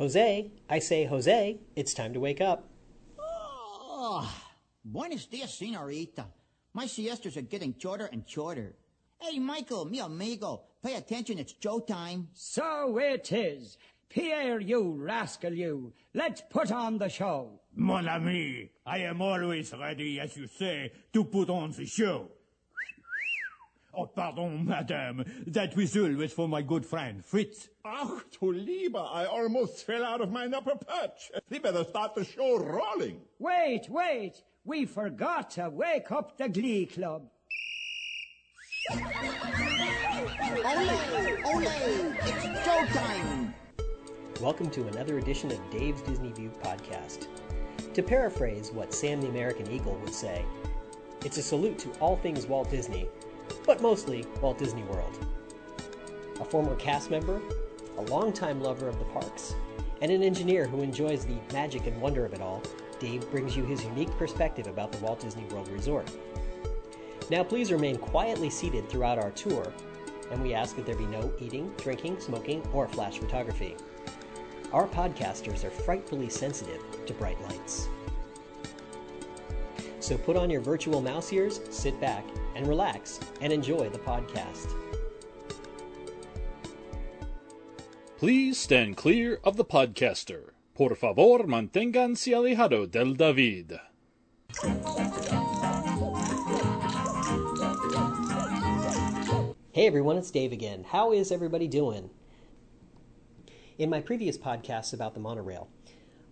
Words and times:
Jose, 0.00 0.50
I 0.66 0.78
say, 0.78 1.04
Jose, 1.04 1.58
it's 1.76 1.92
time 1.92 2.14
to 2.14 2.20
wake 2.20 2.40
up. 2.40 2.70
Oh, 3.18 4.34
buenos 4.82 5.26
dias, 5.26 5.52
senorita. 5.52 6.24
My 6.72 6.86
siestas 6.86 7.36
are 7.36 7.42
getting 7.42 7.74
shorter 7.78 8.08
and 8.10 8.24
shorter. 8.26 8.76
Hey, 9.18 9.38
Michael, 9.38 9.84
mi 9.84 10.00
amigo, 10.00 10.62
pay 10.82 10.94
attention, 10.94 11.38
it's 11.38 11.52
Joe 11.52 11.80
time. 11.80 12.28
So 12.32 12.96
it 12.96 13.30
is. 13.30 13.76
Pierre, 14.08 14.58
you 14.58 14.96
rascal, 14.98 15.52
you. 15.52 15.92
Let's 16.14 16.40
put 16.48 16.72
on 16.72 16.96
the 16.96 17.10
show. 17.10 17.60
Mon 17.76 18.08
ami, 18.08 18.70
I 18.86 19.00
am 19.00 19.20
always 19.20 19.70
ready, 19.78 20.18
as 20.18 20.34
you 20.34 20.46
say, 20.46 20.92
to 21.12 21.24
put 21.24 21.50
on 21.50 21.72
the 21.72 21.84
show. 21.84 22.30
Oh, 23.92 24.06
pardon, 24.06 24.66
madame. 24.66 25.24
That 25.48 25.74
whistle 25.74 26.14
was 26.14 26.32
for 26.32 26.48
my 26.48 26.62
good 26.62 26.86
friend, 26.86 27.24
Fritz. 27.24 27.68
Ach, 27.84 28.22
du 28.38 28.52
lieber, 28.52 29.00
I 29.00 29.24
almost 29.24 29.84
fell 29.84 30.04
out 30.04 30.20
of 30.20 30.30
my 30.30 30.46
upper 30.46 30.76
perch. 30.76 31.32
We 31.50 31.58
better 31.58 31.82
start 31.84 32.14
the 32.14 32.24
show 32.24 32.58
rolling. 32.58 33.22
Wait, 33.40 33.88
wait. 33.88 34.42
We 34.64 34.84
forgot 34.86 35.50
to 35.52 35.70
wake 35.70 36.12
up 36.12 36.38
the 36.38 36.48
Glee 36.48 36.86
Club. 36.86 37.28
Ole, 38.92 39.00
ole, 41.46 41.62
it's 41.62 42.64
Joe 42.64 42.86
time. 42.94 43.54
Welcome 44.40 44.70
to 44.70 44.86
another 44.86 45.18
edition 45.18 45.50
of 45.50 45.58
Dave's 45.70 46.02
Disney 46.02 46.30
View 46.32 46.52
podcast. 46.62 47.26
To 47.92 48.02
paraphrase 48.04 48.70
what 48.70 48.94
Sam 48.94 49.20
the 49.20 49.28
American 49.28 49.68
Eagle 49.70 49.96
would 50.04 50.14
say, 50.14 50.44
it's 51.24 51.38
a 51.38 51.42
salute 51.42 51.78
to 51.80 51.90
all 51.98 52.16
things 52.16 52.46
Walt 52.46 52.70
Disney, 52.70 53.08
but 53.66 53.80
mostly 53.80 54.26
Walt 54.40 54.58
Disney 54.58 54.82
World. 54.84 55.26
A 56.40 56.44
former 56.44 56.74
cast 56.76 57.10
member, 57.10 57.40
a 57.98 58.02
longtime 58.02 58.60
lover 58.62 58.88
of 58.88 58.98
the 58.98 59.04
parks, 59.06 59.54
and 60.00 60.10
an 60.10 60.22
engineer 60.22 60.66
who 60.66 60.82
enjoys 60.82 61.24
the 61.24 61.38
magic 61.52 61.86
and 61.86 62.00
wonder 62.00 62.24
of 62.24 62.32
it 62.32 62.40
all, 62.40 62.62
Dave 62.98 63.30
brings 63.30 63.56
you 63.56 63.64
his 63.64 63.84
unique 63.84 64.10
perspective 64.18 64.66
about 64.66 64.92
the 64.92 64.98
Walt 64.98 65.20
Disney 65.20 65.44
World 65.44 65.68
Resort. 65.68 66.10
Now, 67.30 67.44
please 67.44 67.70
remain 67.70 67.96
quietly 67.96 68.50
seated 68.50 68.88
throughout 68.88 69.18
our 69.18 69.30
tour, 69.30 69.72
and 70.30 70.42
we 70.42 70.54
ask 70.54 70.76
that 70.76 70.86
there 70.86 70.96
be 70.96 71.06
no 71.06 71.32
eating, 71.38 71.72
drinking, 71.78 72.20
smoking, 72.20 72.62
or 72.72 72.88
flash 72.88 73.18
photography. 73.18 73.76
Our 74.72 74.86
podcasters 74.86 75.64
are 75.64 75.70
frightfully 75.70 76.28
sensitive 76.28 76.82
to 77.06 77.14
bright 77.14 77.40
lights. 77.42 77.88
So 80.00 80.16
put 80.16 80.36
on 80.36 80.50
your 80.50 80.60
virtual 80.60 81.00
mouse 81.00 81.32
ears, 81.32 81.60
sit 81.70 82.00
back, 82.00 82.24
and 82.54 82.66
relax, 82.66 83.20
and 83.40 83.52
enjoy 83.52 83.88
the 83.88 83.98
podcast. 83.98 84.74
Please 88.18 88.58
stand 88.58 88.96
clear 88.96 89.40
of 89.44 89.56
the 89.56 89.64
podcaster. 89.64 90.50
Por 90.74 90.94
favor, 90.94 91.46
manténganse 91.46 92.34
alejado 92.34 92.90
del 92.90 93.14
David. 93.14 93.80
Hey 99.72 99.86
everyone, 99.86 100.18
it's 100.18 100.30
Dave 100.30 100.52
again. 100.52 100.84
How 100.90 101.12
is 101.12 101.30
everybody 101.30 101.68
doing? 101.68 102.10
In 103.78 103.88
my 103.88 104.00
previous 104.00 104.36
podcast 104.36 104.92
about 104.92 105.14
the 105.14 105.20
monorail, 105.20 105.68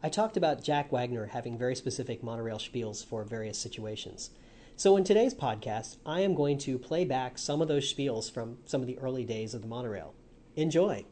I 0.03 0.11
talked 0.11 0.37
about 0.37 0.63
Jack 0.63 0.93
Wagner 0.93 1.27
having 1.27 1.57
very 1.57 1.75
specific 1.75 2.23
monorail 2.23 2.59
spiels 2.59 3.03
for 3.03 3.25
various 3.25 3.57
situations. 3.57 4.31
So 4.79 4.97
in 4.97 5.03
today's 5.03 5.35
podcast, 5.35 5.97
I 6.07 6.21
am 6.21 6.37
going 6.37 6.57
to 6.59 6.79
play 6.79 7.05
back 7.05 7.37
some 7.37 7.61
of 7.61 7.67
those 7.67 7.93
spiels 7.93 8.31
from 8.31 8.59
some 8.65 8.81
of 8.81 8.87
the 8.87 8.97
early 9.01 9.25
days 9.25 9.53
of 9.53 9.61
the 9.61 9.67
monorail. 9.67 10.15
Enjoy! 10.55 11.05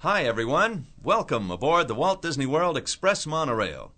Hi, 0.00 0.24
everyone. 0.24 0.88
Welcome 1.02 1.50
aboard 1.50 1.88
the 1.88 1.94
Walt 1.94 2.20
Disney 2.20 2.44
World 2.44 2.76
Express 2.76 3.26
Monorail. 3.26 3.94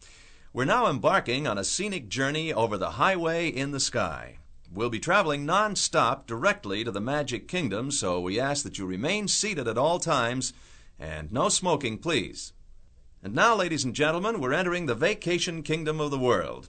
We're 0.52 0.64
now 0.64 0.88
embarking 0.88 1.48
on 1.48 1.58
a 1.58 1.64
scenic 1.64 2.08
journey 2.08 2.52
over 2.52 2.78
the 2.78 2.90
highway 2.90 3.48
in 3.48 3.72
the 3.72 3.80
sky. 3.80 4.38
We'll 4.72 4.90
be 4.90 5.00
traveling 5.00 5.44
non-stop 5.44 6.28
directly 6.28 6.84
to 6.84 6.92
the 6.92 7.00
Magic 7.00 7.48
Kingdom, 7.48 7.90
so 7.90 8.20
we 8.20 8.38
ask 8.38 8.62
that 8.62 8.78
you 8.78 8.86
remain 8.86 9.26
seated 9.26 9.66
at 9.66 9.76
all 9.76 9.98
times 9.98 10.52
and 11.00 11.32
no 11.32 11.48
smoking, 11.48 11.98
please. 11.98 12.52
And 13.22 13.34
now, 13.34 13.56
ladies 13.56 13.84
and 13.84 13.94
gentlemen, 13.94 14.40
we're 14.40 14.52
entering 14.52 14.86
the 14.86 14.94
Vacation 14.94 15.62
Kingdom 15.62 16.00
of 16.00 16.10
the 16.10 16.18
world. 16.18 16.68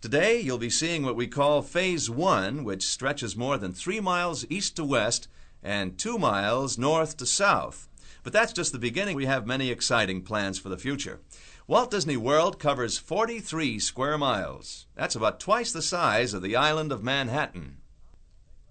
Today, 0.00 0.40
you'll 0.40 0.56
be 0.56 0.70
seeing 0.70 1.04
what 1.04 1.16
we 1.16 1.26
call 1.26 1.60
Phase 1.60 2.08
1, 2.08 2.64
which 2.64 2.86
stretches 2.86 3.36
more 3.36 3.58
than 3.58 3.72
three 3.72 4.00
miles 4.00 4.46
east 4.48 4.76
to 4.76 4.84
west 4.84 5.28
and 5.62 5.98
two 5.98 6.16
miles 6.16 6.78
north 6.78 7.16
to 7.18 7.26
south. 7.26 7.88
But 8.22 8.32
that's 8.32 8.52
just 8.52 8.72
the 8.72 8.78
beginning. 8.78 9.16
We 9.16 9.26
have 9.26 9.46
many 9.46 9.70
exciting 9.70 10.22
plans 10.22 10.58
for 10.58 10.68
the 10.68 10.78
future. 10.78 11.20
Walt 11.66 11.90
Disney 11.90 12.16
World 12.16 12.58
covers 12.58 12.96
43 12.96 13.78
square 13.78 14.16
miles. 14.16 14.86
That's 14.94 15.14
about 15.14 15.38
twice 15.38 15.70
the 15.70 15.82
size 15.82 16.32
of 16.32 16.42
the 16.42 16.56
island 16.56 16.92
of 16.92 17.02
Manhattan. 17.02 17.79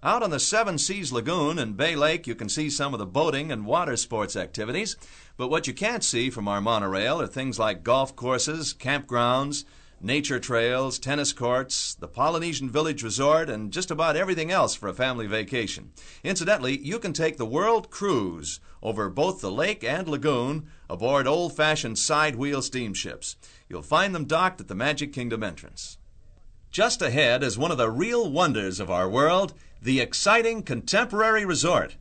Out 0.02 0.22
on 0.22 0.30
the 0.30 0.40
Seven 0.40 0.78
Seas 0.78 1.12
Lagoon 1.12 1.58
and 1.58 1.76
Bay 1.76 1.94
Lake, 1.94 2.26
you 2.26 2.34
can 2.34 2.48
see 2.48 2.70
some 2.70 2.94
of 2.94 2.98
the 2.98 3.04
boating 3.04 3.52
and 3.52 3.66
water 3.66 3.98
sports 3.98 4.34
activities. 4.34 4.96
But 5.36 5.48
what 5.48 5.66
you 5.66 5.74
can't 5.74 6.02
see 6.02 6.30
from 6.30 6.48
our 6.48 6.62
monorail 6.62 7.20
are 7.20 7.26
things 7.26 7.58
like 7.58 7.82
golf 7.82 8.16
courses, 8.16 8.72
campgrounds, 8.72 9.66
nature 10.00 10.40
trails, 10.40 10.98
tennis 10.98 11.34
courts, 11.34 11.94
the 11.94 12.08
Polynesian 12.08 12.70
Village 12.70 13.02
Resort, 13.02 13.50
and 13.50 13.70
just 13.70 13.90
about 13.90 14.16
everything 14.16 14.50
else 14.50 14.74
for 14.74 14.88
a 14.88 14.94
family 14.94 15.26
vacation. 15.26 15.92
Incidentally, 16.24 16.78
you 16.78 16.98
can 16.98 17.12
take 17.12 17.36
the 17.36 17.44
World 17.44 17.90
Cruise 17.90 18.58
over 18.82 19.10
both 19.10 19.42
the 19.42 19.52
lake 19.52 19.84
and 19.84 20.08
lagoon 20.08 20.70
aboard 20.88 21.26
old 21.26 21.54
fashioned 21.54 21.98
side 21.98 22.36
wheel 22.36 22.62
steamships. 22.62 23.36
You'll 23.68 23.82
find 23.82 24.14
them 24.14 24.24
docked 24.24 24.62
at 24.62 24.68
the 24.68 24.74
Magic 24.74 25.12
Kingdom 25.12 25.42
entrance. 25.42 25.98
Just 26.70 27.02
ahead 27.02 27.42
is 27.42 27.58
one 27.58 27.72
of 27.72 27.78
the 27.78 27.90
real 27.90 28.30
wonders 28.30 28.78
of 28.78 28.92
our 28.92 29.08
world 29.08 29.54
the 29.82 29.98
exciting 29.98 30.62
Contemporary 30.62 31.44
Resort. 31.44 31.96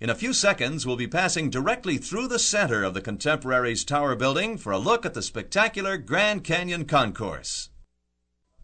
In 0.00 0.10
a 0.10 0.14
few 0.14 0.34
seconds, 0.34 0.84
we'll 0.84 0.96
be 0.96 1.06
passing 1.06 1.48
directly 1.48 1.96
through 1.96 2.28
the 2.28 2.38
center 2.38 2.84
of 2.84 2.92
the 2.92 3.00
Contemporary's 3.00 3.84
Tower 3.84 4.14
building 4.14 4.58
for 4.58 4.70
a 4.70 4.76
look 4.78 5.06
at 5.06 5.14
the 5.14 5.22
spectacular 5.22 5.96
Grand 5.96 6.44
Canyon 6.44 6.84
Concourse. 6.84 7.70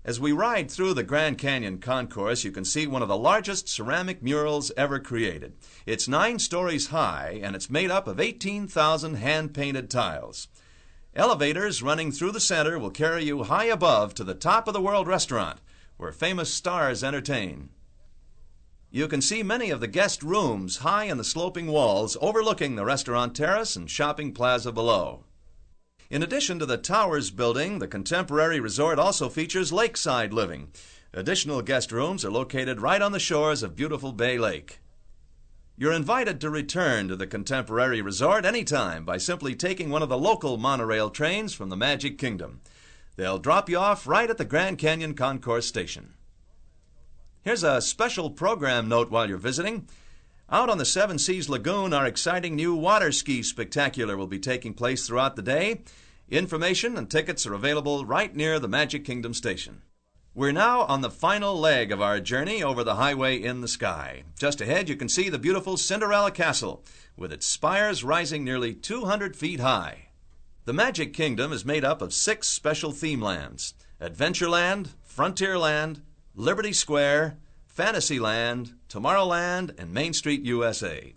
As 0.05 0.21
we 0.21 0.33
ride 0.33 0.71
through 0.71 0.93
the 0.93 1.03
Grand 1.03 1.39
Canyon 1.39 1.79
Concourse, 1.79 2.45
you 2.45 2.53
can 2.53 2.67
see 2.67 2.87
one 2.87 3.01
of 3.01 3.09
the 3.09 3.17
largest 3.17 3.71
ceramic 3.71 4.23
murals 4.23 4.71
ever 4.77 4.99
created. 4.99 5.55
It's 5.87 6.07
nine 6.07 6.41
stories 6.41 6.89
high, 6.89 7.41
and 7.43 7.57
it's 7.57 7.71
made 7.71 7.91
up 7.91 8.07
of 8.07 8.21
18,000 8.21 9.15
hand 9.15 9.55
painted 9.55 9.89
tiles. 9.89 10.49
Elevators 11.19 11.83
running 11.83 12.13
through 12.13 12.31
the 12.31 12.39
center 12.39 12.79
will 12.79 12.93
carry 12.93 13.25
you 13.25 13.43
high 13.43 13.65
above 13.65 14.15
to 14.15 14.23
the 14.23 14.37
top 14.37 14.69
of 14.69 14.73
the 14.73 14.81
World 14.81 15.09
Restaurant, 15.09 15.59
where 15.97 16.13
famous 16.13 16.55
stars 16.55 17.03
entertain. 17.03 17.71
You 18.93 19.09
can 19.09 19.21
see 19.21 19.43
many 19.43 19.71
of 19.71 19.81
the 19.81 19.89
guest 19.89 20.23
rooms 20.23 20.77
high 20.77 21.07
in 21.07 21.19
the 21.19 21.25
sloping 21.25 21.67
walls 21.67 22.17
overlooking 22.21 22.77
the 22.77 22.85
restaurant 22.85 23.35
terrace 23.35 23.75
and 23.75 23.91
shopping 23.91 24.33
plaza 24.33 24.71
below. 24.71 25.25
In 26.09 26.23
addition 26.23 26.61
to 26.61 26.67
the 26.67 26.79
Towers 26.79 27.33
building, 27.33 27.81
the 27.81 27.89
Contemporary 27.89 28.61
Resort 28.61 29.01
also 29.01 29.29
features 29.29 29.73
lakeside 29.73 30.33
living. 30.33 30.71
Additional 31.13 31.63
guest 31.63 31.91
rooms 31.91 32.25
are 32.25 32.31
located 32.31 32.81
right 32.81 33.03
on 33.03 33.11
the 33.11 33.19
shores 33.19 33.65
of 33.65 33.75
beautiful 33.75 34.13
Bay 34.13 34.39
Lake. 34.39 34.79
You're 35.81 35.93
invited 35.93 36.41
to 36.41 36.51
return 36.51 37.07
to 37.07 37.15
the 37.15 37.29
Contemporary 37.29 38.03
Resort 38.03 38.45
anytime 38.45 39.05
by 39.05 39.17
simply 39.17 39.55
taking 39.55 39.91
one 39.91 40.03
of 40.03 40.09
the 40.09 40.19
local 40.19 40.57
monorail 40.57 41.09
trains 41.09 41.55
from 41.55 41.69
the 41.69 41.77
Magic 41.77 42.19
Kingdom. 42.19 42.63
They'll 43.15 43.39
drop 43.39 43.69
you 43.69 43.79
off 43.79 44.05
right 44.05 44.29
at 44.29 44.39
the 44.39 44.45
Grand 44.45 44.79
Canyon 44.79 45.15
Concourse 45.15 45.69
station. 45.69 46.15
Here's 47.43 47.63
a 47.63 47.81
special 47.81 48.31
program 48.31 48.89
note 48.89 49.13
while 49.13 49.29
you're 49.29 49.39
visiting. 49.39 49.87
Out 50.51 50.69
on 50.69 50.79
the 50.79 50.85
Seven 50.85 51.17
Seas 51.17 51.49
Lagoon, 51.49 51.93
our 51.93 52.07
exciting 52.07 52.57
new 52.57 52.75
water 52.75 53.13
ski 53.13 53.45
spectacular 53.45 54.17
will 54.17 54.27
be 54.27 54.41
taking 54.41 54.75
place 54.75 55.07
throughout 55.07 55.37
the 55.37 55.43
day. 55.43 55.83
Information 56.29 56.99
and 56.99 57.09
tickets 57.09 57.47
are 57.47 57.55
available 57.55 58.05
right 58.05 58.35
near 58.35 58.59
the 58.59 58.67
Magic 58.67 59.05
Kingdom 59.05 59.33
station. 59.33 59.83
We're 60.39 60.53
now 60.53 60.83
on 60.83 61.01
the 61.01 61.11
final 61.11 61.59
leg 61.59 61.91
of 61.91 62.01
our 62.01 62.21
journey 62.21 62.63
over 62.63 62.85
the 62.85 62.95
highway 62.95 63.43
in 63.43 63.61
the 63.61 63.67
sky. 63.67 64.23
Just 64.39 64.61
ahead, 64.61 64.89
you 64.89 64.95
can 64.95 65.09
see 65.09 65.29
the 65.29 65.37
beautiful 65.37 65.77
Cinderella 65.77 66.31
Castle, 66.31 66.85
with 67.17 67.33
its 67.33 67.45
spires 67.45 68.05
rising 68.05 68.45
nearly 68.45 68.73
200 68.73 69.35
feet 69.35 69.59
high. 69.59 70.11
The 70.65 70.73
Magic 70.73 71.13
Kingdom 71.13 71.53
is 71.53 71.65
made 71.65 71.85
up 71.85 72.01
of 72.01 72.15
six 72.15 72.47
special 72.47 72.93
theme 72.93 73.21
lands 73.21 73.75
Adventureland, 74.01 74.91
Frontierland, 75.05 76.03
Liberty 76.37 76.73
Square, 76.73 77.37
Fantasyland, 77.67 78.75
Tomorrowland, 78.89 79.77
and 79.77 79.93
Main 79.93 80.13
Street, 80.13 80.43
USA. 80.43 81.15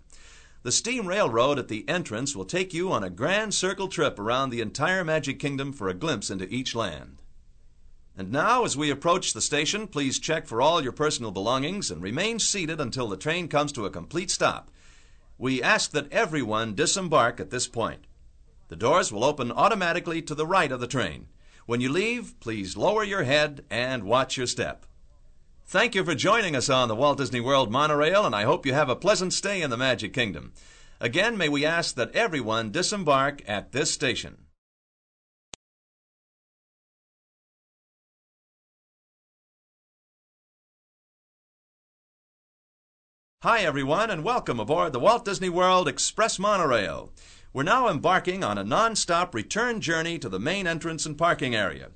The 0.64 0.72
steam 0.72 1.06
railroad 1.06 1.60
at 1.60 1.68
the 1.68 1.88
entrance 1.88 2.34
will 2.34 2.44
take 2.44 2.74
you 2.74 2.90
on 2.90 3.04
a 3.04 3.08
grand 3.08 3.54
circle 3.54 3.86
trip 3.86 4.18
around 4.18 4.50
the 4.50 4.60
entire 4.60 5.04
Magic 5.04 5.38
Kingdom 5.38 5.72
for 5.72 5.88
a 5.88 5.94
glimpse 5.94 6.28
into 6.28 6.52
each 6.52 6.74
land. 6.74 7.21
And 8.16 8.30
now, 8.30 8.64
as 8.64 8.76
we 8.76 8.90
approach 8.90 9.32
the 9.32 9.40
station, 9.40 9.86
please 9.86 10.18
check 10.18 10.46
for 10.46 10.60
all 10.60 10.82
your 10.82 10.92
personal 10.92 11.30
belongings 11.30 11.90
and 11.90 12.02
remain 12.02 12.38
seated 12.38 12.80
until 12.80 13.08
the 13.08 13.16
train 13.16 13.48
comes 13.48 13.72
to 13.72 13.86
a 13.86 13.90
complete 13.90 14.30
stop. 14.30 14.70
We 15.38 15.62
ask 15.62 15.92
that 15.92 16.12
everyone 16.12 16.74
disembark 16.74 17.40
at 17.40 17.50
this 17.50 17.66
point. 17.66 18.06
The 18.68 18.76
doors 18.76 19.10
will 19.10 19.24
open 19.24 19.50
automatically 19.50 20.22
to 20.22 20.34
the 20.34 20.46
right 20.46 20.70
of 20.70 20.80
the 20.80 20.86
train. 20.86 21.28
When 21.66 21.80
you 21.80 21.90
leave, 21.90 22.38
please 22.38 22.76
lower 22.76 23.02
your 23.02 23.22
head 23.22 23.64
and 23.70 24.04
watch 24.04 24.36
your 24.36 24.46
step. 24.46 24.84
Thank 25.66 25.94
you 25.94 26.04
for 26.04 26.14
joining 26.14 26.54
us 26.54 26.68
on 26.68 26.88
the 26.88 26.94
Walt 26.94 27.18
Disney 27.18 27.40
World 27.40 27.70
monorail, 27.70 28.26
and 28.26 28.34
I 28.34 28.42
hope 28.42 28.66
you 28.66 28.74
have 28.74 28.90
a 28.90 28.96
pleasant 28.96 29.32
stay 29.32 29.62
in 29.62 29.70
the 29.70 29.76
Magic 29.76 30.12
Kingdom. 30.12 30.52
Again, 31.00 31.38
may 31.38 31.48
we 31.48 31.64
ask 31.64 31.94
that 31.94 32.14
everyone 32.14 32.70
disembark 32.70 33.42
at 33.48 33.72
this 33.72 33.90
station. 33.90 34.41
Hi, 43.44 43.62
everyone, 43.62 44.08
and 44.08 44.22
welcome 44.22 44.60
aboard 44.60 44.92
the 44.92 45.00
Walt 45.00 45.24
Disney 45.24 45.48
World 45.48 45.88
Express 45.88 46.38
Monorail. 46.38 47.10
We're 47.52 47.64
now 47.64 47.88
embarking 47.88 48.44
on 48.44 48.56
a 48.56 48.62
non-stop 48.62 49.34
return 49.34 49.80
journey 49.80 50.16
to 50.20 50.28
the 50.28 50.38
main 50.38 50.68
entrance 50.68 51.06
and 51.06 51.18
parking 51.18 51.52
area. 51.52 51.88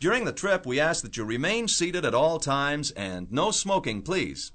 During 0.00 0.24
the 0.24 0.32
trip, 0.32 0.64
we 0.64 0.80
ask 0.80 1.02
that 1.02 1.18
you 1.18 1.24
remain 1.24 1.68
seated 1.68 2.06
at 2.06 2.14
all 2.14 2.38
times 2.38 2.92
and 2.92 3.30
no 3.30 3.50
smoking, 3.50 4.00
please. 4.00 4.52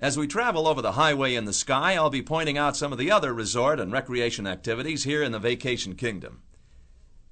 As 0.00 0.16
we 0.16 0.28
travel 0.28 0.68
over 0.68 0.80
the 0.80 0.92
highway 0.92 1.34
in 1.34 1.46
the 1.46 1.52
sky, 1.52 1.96
I'll 1.96 2.08
be 2.08 2.22
pointing 2.22 2.56
out 2.56 2.76
some 2.76 2.92
of 2.92 2.98
the 2.98 3.10
other 3.10 3.34
resort 3.34 3.80
and 3.80 3.90
recreation 3.90 4.46
activities 4.46 5.02
here 5.02 5.24
in 5.24 5.32
the 5.32 5.40
Vacation 5.40 5.96
Kingdom. 5.96 6.42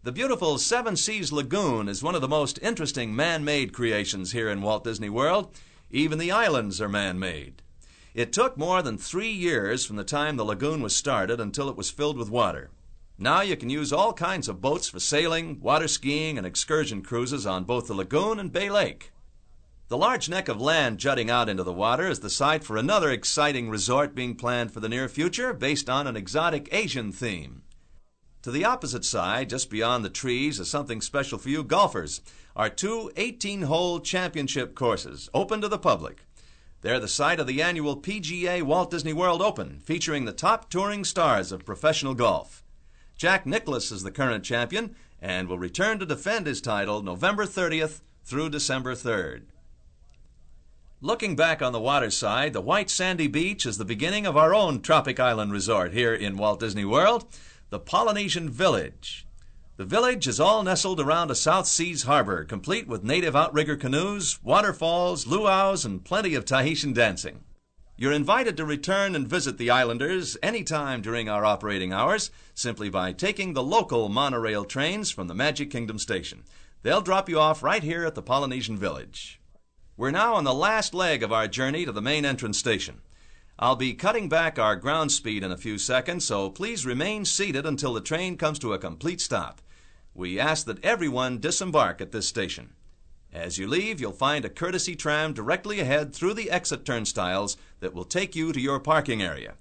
The 0.03 0.11
beautiful 0.11 0.59
Seven 0.59 0.97
Seas 0.97 1.31
Lagoon 1.31 1.89
is 1.89 2.03
one 2.03 2.17
of 2.17 2.21
the 2.21 2.27
most 2.27 2.59
interesting 2.63 3.15
man 3.15 3.45
made 3.45 3.73
creations 3.73 4.33
here 4.33 4.49
in 4.49 4.61
Walt 4.61 4.83
Disney 4.83 5.09
World. 5.09 5.55
Even 5.91 6.19
the 6.19 6.31
islands 6.31 6.81
are 6.81 6.89
man 6.89 7.19
made. 7.19 7.63
It 8.15 8.33
took 8.33 8.57
more 8.57 8.83
than 8.83 8.97
three 8.97 9.31
years 9.31 9.85
from 9.85 9.97
the 9.97 10.05
time 10.05 10.37
the 10.37 10.45
lagoon 10.45 10.83
was 10.83 10.95
started 10.95 11.41
until 11.41 11.69
it 11.69 11.77
was 11.77 11.91
filled 11.91 12.17
with 12.17 12.31
water. 12.31 12.71
Now 13.19 13.41
you 13.41 13.57
can 13.57 13.71
use 13.71 13.93
all 13.93 14.13
kinds 14.13 14.49
of 14.49 14.61
boats 14.61 14.89
for 14.89 15.01
sailing, 15.01 15.61
water 15.61 15.89
skiing, 15.89 16.39
and 16.39 16.47
excursion 16.47 17.03
cruises 17.03 17.45
on 17.45 17.65
both 17.65 17.87
the 17.89 17.95
lagoon 17.95 18.39
and 18.39 18.53
Bay 18.53 18.71
Lake. 18.71 19.13
The 19.89 19.99
large 19.99 20.29
neck 20.29 20.49
of 20.49 20.61
land 20.61 20.99
jutting 20.99 21.29
out 21.29 21.49
into 21.49 21.65
the 21.65 21.73
water 21.73 22.09
is 22.09 22.21
the 22.21 22.31
site 22.31 22.63
for 22.63 22.77
another 22.77 23.11
exciting 23.11 23.69
resort 23.69 24.15
being 24.15 24.37
planned 24.37 24.73
for 24.73 24.79
the 24.79 24.89
near 24.89 25.09
future 25.09 25.53
based 25.53 25.91
on 25.91 26.07
an 26.07 26.17
exotic 26.17 26.69
Asian 26.73 27.11
theme. 27.11 27.63
To 28.43 28.51
the 28.51 28.65
opposite 28.65 29.05
side, 29.05 29.51
just 29.51 29.69
beyond 29.69 30.05
the 30.05 30.09
trees, 30.09 30.61
is 30.61 30.71
something 30.71 31.01
special 31.01 31.39
for 31.39 31.49
you 31.51 31.63
golfers 31.63 32.23
are 32.57 32.69
two 32.69 33.11
18 33.17 33.63
hole 33.63 34.01
championship 34.01 34.75
courses 34.75 35.29
open 35.33 35.61
to 35.61 35.69
the 35.69 35.79
public. 35.79 36.25
They're 36.83 37.01
the 37.01 37.09
site 37.09 37.39
of 37.39 37.47
the 37.47 37.61
annual 37.61 37.97
PGA 37.97 38.63
Walt 38.63 38.91
Disney 38.91 39.13
World 39.13 39.43
Open, 39.43 39.81
featuring 39.81 40.25
the 40.25 40.33
top 40.33 40.71
touring 40.71 41.05
stars 41.05 41.53
of 41.53 41.67
professional 41.67 42.15
golf. 42.15 42.63
Jack 43.17 43.45
Nicklaus 43.45 43.93
is 43.93 44.03
the 44.03 44.11
current 44.11 44.45
champion 44.45 44.97
and 45.21 45.47
will 45.47 45.59
return 45.59 45.99
to 45.99 46.07
defend 46.07 46.47
his 46.47 46.63
title 46.63 47.03
November 47.03 47.45
30th 47.45 48.01
through 48.25 48.49
December 48.49 48.95
3rd. 48.95 49.43
Looking 51.03 51.37
back 51.37 51.63
on 51.63 51.73
the 51.73 51.81
water 51.81 52.11
side, 52.11 52.53
the 52.53 52.61
white 52.61 52.91
sandy 52.91 53.27
beach 53.27 53.65
is 53.67 53.79
the 53.79 53.85
beginning 53.85 54.27
of 54.27 54.37
our 54.37 54.55
own 54.55 54.81
tropic 54.81 55.19
island 55.19 55.53
resort 55.53 55.93
here 55.93 56.15
in 56.15 56.37
Walt 56.37 56.61
Disney 56.61 56.85
World, 56.85 57.27
the 57.71 57.79
Polynesian 57.79 58.51
Village. 58.51 59.27
The 59.81 59.87
village 59.87 60.29
is 60.29 60.39
all 60.39 60.63
nestled 60.63 61.01
around 61.01 61.31
a 61.31 61.35
South 61.35 61.67
Seas 61.67 62.03
harbor, 62.03 62.45
complete 62.45 62.87
with 62.87 63.03
native 63.03 63.35
outrigger 63.35 63.77
canoes, 63.77 64.39
waterfalls, 64.43 65.27
luau's, 65.27 65.87
and 65.87 66.05
plenty 66.05 66.35
of 66.35 66.45
Tahitian 66.45 66.93
dancing. 66.93 67.45
You're 67.97 68.13
invited 68.13 68.59
to 68.59 68.67
return 68.67 69.15
and 69.15 69.27
visit 69.27 69.57
the 69.57 69.71
islanders 69.71 70.37
anytime 70.43 71.01
during 71.01 71.31
our 71.31 71.47
operating 71.47 71.95
hours 71.95 72.31
simply 72.53 72.91
by 72.91 73.15
taking 73.15 73.55
the 73.55 73.63
local 73.63 74.11
monorail 74.11 74.67
trains 74.67 75.11
from 75.11 75.29
the 75.29 75.35
Magic 75.35 75.71
Kingdom 75.71 75.99
station. 75.99 76.45
They'll 76.83 77.01
drop 77.01 77.31
you 77.31 77.41
off 77.41 77.63
right 77.63 77.83
here 77.83 78.05
at 78.05 78.15
the 78.15 78.21
Polynesian 78.21 78.77
Village. 78.77 79.41
We're 79.97 80.11
now 80.11 80.35
on 80.35 80.45
the 80.45 80.53
last 80.53 80.93
leg 80.93 81.23
of 81.23 81.33
our 81.33 81.49
journey 81.49 81.87
to 81.87 81.93
the 81.93 82.03
main 82.03 82.27
entrance 82.27 82.59
station. 82.59 83.01
I'll 83.59 83.77
be 83.77 83.95
cutting 83.95 84.29
back 84.29 84.59
our 84.59 84.77
ground 84.77 85.11
speed 85.11 85.43
in 85.43 85.51
a 85.51 85.57
few 85.57 85.79
seconds, 85.79 86.27
so 86.27 86.51
please 86.51 86.85
remain 86.85 87.25
seated 87.25 87.65
until 87.65 87.95
the 87.95 88.03
train 88.03 88.37
comes 88.37 88.59
to 88.59 88.75
a 88.75 88.79
complete 88.79 89.23
stop. 89.23 89.63
We 90.15 90.41
ask 90.41 90.67
that 90.67 90.85
everyone 90.85 91.39
disembark 91.39 92.01
at 92.01 92.13
this 92.13 92.27
station. 92.27 92.75
As 93.33 93.59
you 93.59 93.69
leave, 93.69 94.01
you'll 94.01 94.13
find 94.13 94.45
a 94.45 94.51
courtesy 94.51 94.97
tram 94.97 95.33
directly 95.33 95.79
ahead 95.79 96.13
through 96.13 96.35
the 96.35 96.51
exit 96.51 96.85
turnstiles 96.85 97.57
that 97.79 97.95
will 97.95 98.05
take 98.05 98.35
you 98.35 98.53
to 98.53 98.61
your 98.61 98.81
parking 98.81 99.23
area. 99.23 99.55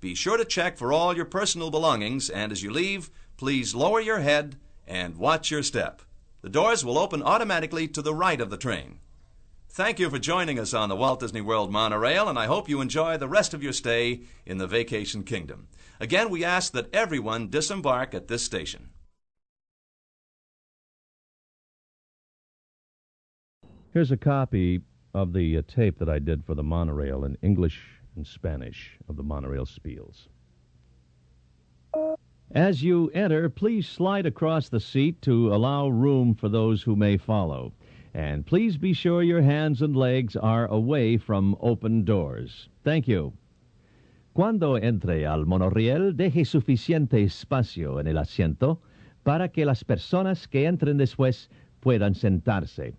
Be 0.00 0.14
sure 0.14 0.36
to 0.36 0.44
check 0.44 0.78
for 0.78 0.92
all 0.92 1.14
your 1.14 1.24
personal 1.24 1.70
belongings, 1.70 2.30
and 2.30 2.52
as 2.52 2.62
you 2.62 2.70
leave, 2.70 3.10
please 3.36 3.74
lower 3.74 4.00
your 4.00 4.20
head 4.20 4.56
and 4.86 5.16
watch 5.16 5.50
your 5.50 5.62
step. 5.62 6.02
The 6.42 6.48
doors 6.48 6.84
will 6.84 6.98
open 6.98 7.22
automatically 7.22 7.88
to 7.88 8.00
the 8.00 8.14
right 8.14 8.40
of 8.40 8.48
the 8.48 8.56
train. 8.56 9.00
Thank 9.68 9.98
you 9.98 10.08
for 10.08 10.18
joining 10.18 10.58
us 10.58 10.72
on 10.72 10.88
the 10.88 10.96
Walt 10.96 11.20
Disney 11.20 11.40
World 11.40 11.70
monorail, 11.72 12.28
and 12.28 12.38
I 12.38 12.46
hope 12.46 12.68
you 12.68 12.80
enjoy 12.80 13.16
the 13.16 13.28
rest 13.28 13.54
of 13.54 13.62
your 13.62 13.72
stay 13.72 14.20
in 14.46 14.58
the 14.58 14.66
Vacation 14.66 15.24
Kingdom. 15.24 15.68
Again, 15.98 16.30
we 16.30 16.44
ask 16.44 16.72
that 16.72 16.92
everyone 16.94 17.50
disembark 17.50 18.14
at 18.14 18.28
this 18.28 18.42
station. 18.42 18.89
Here's 23.92 24.12
a 24.12 24.16
copy 24.16 24.82
of 25.14 25.32
the 25.32 25.58
uh, 25.58 25.62
tape 25.66 25.98
that 25.98 26.08
I 26.08 26.20
did 26.20 26.44
for 26.44 26.54
the 26.54 26.62
monorail 26.62 27.24
in 27.24 27.36
English 27.42 27.82
and 28.14 28.24
Spanish 28.24 28.96
of 29.08 29.16
the 29.16 29.24
monorail 29.24 29.66
spiels. 29.66 30.28
As 32.52 32.84
you 32.84 33.10
enter, 33.10 33.48
please 33.48 33.88
slide 33.88 34.26
across 34.26 34.68
the 34.68 34.78
seat 34.78 35.20
to 35.22 35.52
allow 35.52 35.88
room 35.88 36.36
for 36.36 36.48
those 36.48 36.84
who 36.84 36.94
may 36.94 37.16
follow. 37.16 37.72
And 38.14 38.46
please 38.46 38.76
be 38.76 38.92
sure 38.92 39.24
your 39.24 39.42
hands 39.42 39.82
and 39.82 39.96
legs 39.96 40.36
are 40.36 40.68
away 40.68 41.16
from 41.16 41.56
open 41.60 42.04
doors. 42.04 42.68
Thank 42.84 43.08
you. 43.08 43.32
Cuando 44.34 44.76
entre 44.76 45.26
al 45.26 45.46
monorriel, 45.46 46.16
deje 46.16 46.44
suficiente 46.44 47.24
espacio 47.24 47.98
en 47.98 48.06
el 48.06 48.18
asiento 48.18 48.78
para 49.24 49.48
que 49.48 49.66
las 49.66 49.82
personas 49.82 50.46
que 50.46 50.66
entren 50.66 50.96
después 50.96 51.48
puedan 51.80 52.14
sentarse. 52.14 52.94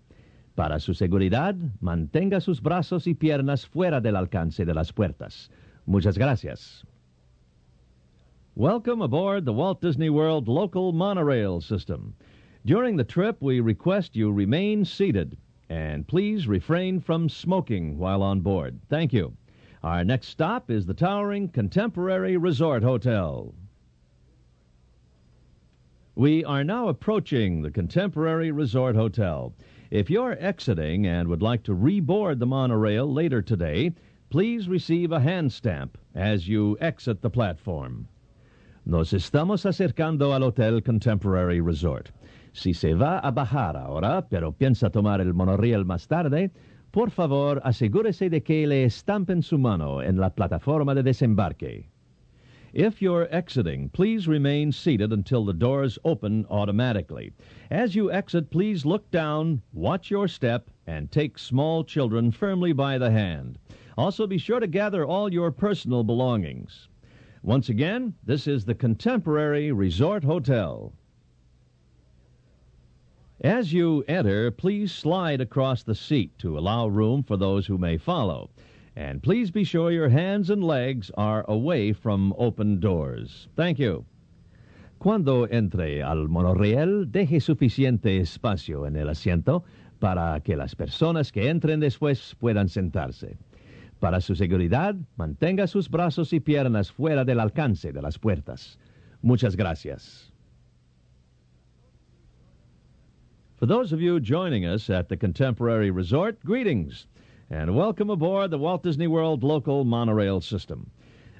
Para 0.54 0.78
su 0.80 0.92
seguridad, 0.92 1.54
mantenga 1.80 2.40
sus 2.40 2.60
brazos 2.60 3.06
y 3.06 3.14
piernas 3.14 3.66
fuera 3.66 4.00
del 4.00 4.16
alcance 4.16 4.64
de 4.64 4.74
las 4.74 4.92
puertas. 4.92 5.50
Muchas 5.86 6.18
gracias. 6.18 6.84
Welcome 8.54 9.00
aboard 9.00 9.46
the 9.46 9.52
Walt 9.52 9.80
Disney 9.80 10.10
World 10.10 10.48
local 10.48 10.92
monorail 10.92 11.62
system. 11.62 12.14
During 12.66 12.96
the 12.96 13.04
trip, 13.04 13.38
we 13.40 13.60
request 13.60 14.14
you 14.14 14.30
remain 14.30 14.84
seated 14.84 15.38
and 15.70 16.06
please 16.06 16.46
refrain 16.46 17.00
from 17.00 17.30
smoking 17.30 17.96
while 17.96 18.22
on 18.22 18.42
board. 18.42 18.78
Thank 18.90 19.14
you. 19.14 19.34
Our 19.82 20.04
next 20.04 20.28
stop 20.28 20.70
is 20.70 20.84
the 20.84 20.92
towering 20.92 21.48
Contemporary 21.48 22.36
Resort 22.36 22.82
Hotel. 22.82 23.54
We 26.14 26.44
are 26.44 26.62
now 26.62 26.88
approaching 26.88 27.62
the 27.62 27.70
Contemporary 27.70 28.50
Resort 28.50 28.94
Hotel. 28.94 29.54
If 29.92 30.08
you're 30.08 30.38
exiting 30.40 31.06
and 31.06 31.28
would 31.28 31.42
like 31.42 31.64
to 31.64 31.74
reboard 31.74 32.38
the 32.38 32.46
monorail 32.46 33.12
later 33.12 33.42
today, 33.42 33.92
please 34.30 34.66
receive 34.66 35.12
a 35.12 35.20
hand 35.20 35.52
stamp 35.52 35.98
as 36.14 36.48
you 36.48 36.78
exit 36.80 37.20
the 37.20 37.28
platform. 37.28 38.08
Nos 38.86 39.12
estamos 39.12 39.66
acercando 39.66 40.32
al 40.32 40.44
Hotel 40.44 40.80
Contemporary 40.80 41.60
Resort. 41.60 42.10
Si 42.54 42.72
se 42.72 42.94
va 42.94 43.18
a 43.18 43.30
bajar 43.30 43.76
ahora, 43.76 44.26
pero 44.30 44.52
piensa 44.52 44.88
tomar 44.88 45.20
el 45.20 45.34
monorriel 45.34 45.84
más 45.84 46.08
tarde, 46.08 46.50
por 46.90 47.10
favor 47.10 47.60
asegúrese 47.62 48.30
de 48.30 48.42
que 48.42 48.66
le 48.66 48.84
estampen 48.84 49.42
su 49.42 49.58
mano 49.58 50.00
en 50.00 50.16
la 50.16 50.30
plataforma 50.30 50.94
de 50.94 51.02
desembarque. 51.02 51.91
If 52.72 53.02
you're 53.02 53.28
exiting, 53.30 53.90
please 53.90 54.26
remain 54.26 54.72
seated 54.72 55.12
until 55.12 55.44
the 55.44 55.52
doors 55.52 55.98
open 56.04 56.46
automatically. 56.48 57.32
As 57.70 57.94
you 57.94 58.10
exit, 58.10 58.50
please 58.50 58.86
look 58.86 59.10
down, 59.10 59.60
watch 59.74 60.10
your 60.10 60.26
step, 60.26 60.70
and 60.86 61.10
take 61.10 61.36
small 61.36 61.84
children 61.84 62.30
firmly 62.30 62.72
by 62.72 62.96
the 62.96 63.10
hand. 63.10 63.58
Also, 63.98 64.26
be 64.26 64.38
sure 64.38 64.58
to 64.58 64.66
gather 64.66 65.04
all 65.04 65.30
your 65.30 65.50
personal 65.50 66.02
belongings. 66.02 66.88
Once 67.42 67.68
again, 67.68 68.14
this 68.24 68.46
is 68.46 68.64
the 68.64 68.74
Contemporary 68.74 69.70
Resort 69.70 70.24
Hotel. 70.24 70.94
As 73.42 73.74
you 73.74 74.02
enter, 74.08 74.50
please 74.50 74.92
slide 74.92 75.42
across 75.42 75.82
the 75.82 75.94
seat 75.94 76.38
to 76.38 76.56
allow 76.56 76.86
room 76.86 77.22
for 77.22 77.36
those 77.36 77.66
who 77.66 77.76
may 77.76 77.98
follow. 77.98 78.48
And 78.94 79.22
please 79.22 79.50
be 79.50 79.64
sure 79.64 79.90
your 79.90 80.10
hands 80.10 80.50
and 80.50 80.62
legs 80.62 81.10
are 81.16 81.44
away 81.48 81.92
from 81.92 82.34
open 82.36 82.78
doors. 82.78 83.48
Thank 83.56 83.78
you. 83.78 84.04
Cuando 84.98 85.46
entre 85.46 86.02
al 86.02 86.28
monorriel, 86.28 87.10
deje 87.10 87.40
suficiente 87.40 88.18
espacio 88.18 88.86
en 88.86 88.96
el 88.96 89.08
asiento 89.08 89.64
para 89.98 90.40
que 90.40 90.56
las 90.56 90.74
personas 90.74 91.32
que 91.32 91.48
entren 91.48 91.80
después 91.80 92.36
puedan 92.38 92.68
sentarse. 92.68 93.36
Para 93.98 94.20
su 94.20 94.34
seguridad, 94.34 94.94
mantenga 95.16 95.66
sus 95.66 95.88
brazos 95.88 96.32
y 96.32 96.40
piernas 96.40 96.92
fuera 96.92 97.24
del 97.24 97.40
alcance 97.40 97.92
de 97.92 98.02
las 98.02 98.18
puertas. 98.18 98.78
Muchas 99.22 99.56
gracias. 99.56 100.32
For 103.56 103.66
those 103.66 103.92
of 103.92 104.00
you 104.00 104.18
joining 104.18 104.66
us 104.66 104.90
at 104.90 105.08
the 105.08 105.16
Contemporary 105.16 105.92
Resort, 105.92 106.36
greetings 106.44 107.06
and 107.52 107.76
welcome 107.76 108.08
aboard 108.08 108.50
the 108.50 108.56
Walt 108.56 108.82
Disney 108.82 109.06
World 109.06 109.44
local 109.44 109.84
monorail 109.84 110.40
system. 110.40 110.90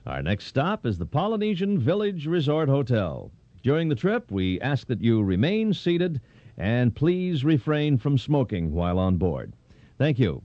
Our 0.05 0.23
next 0.23 0.45
stop 0.45 0.85
is 0.85 0.99
the 0.99 1.07
Polynesian 1.07 1.79
Village 1.79 2.27
Resort 2.27 2.69
Hotel. 2.69 3.31
During 3.63 3.89
the 3.89 3.95
trip, 3.95 4.31
we 4.31 4.61
ask 4.61 4.87
that 4.89 5.01
you 5.01 5.23
remain 5.23 5.73
seated 5.73 6.21
and 6.59 6.95
please 6.95 7.47
refrain 7.47 7.97
from 7.97 8.19
smoking 8.19 8.73
while 8.73 8.99
on 8.99 9.17
board. 9.17 9.55
Thank 9.97 10.19
you. 10.19 10.43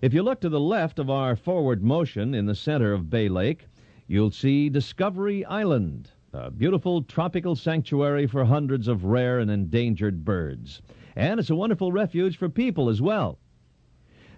If 0.00 0.12
you 0.12 0.24
look 0.24 0.40
to 0.40 0.48
the 0.48 0.58
left 0.58 0.98
of 0.98 1.08
our 1.08 1.36
forward 1.36 1.84
motion 1.84 2.34
in 2.34 2.46
the 2.46 2.54
center 2.56 2.92
of 2.92 3.08
Bay 3.08 3.28
Lake, 3.28 3.68
you'll 4.08 4.32
see 4.32 4.68
Discovery 4.68 5.44
Island, 5.44 6.10
a 6.32 6.50
beautiful 6.50 7.02
tropical 7.02 7.54
sanctuary 7.54 8.26
for 8.26 8.44
hundreds 8.44 8.88
of 8.88 9.04
rare 9.04 9.38
and 9.38 9.48
endangered 9.48 10.24
birds. 10.24 10.82
And 11.14 11.38
it's 11.38 11.50
a 11.50 11.54
wonderful 11.54 11.92
refuge 11.92 12.36
for 12.36 12.48
people 12.48 12.88
as 12.88 13.00
well. 13.00 13.38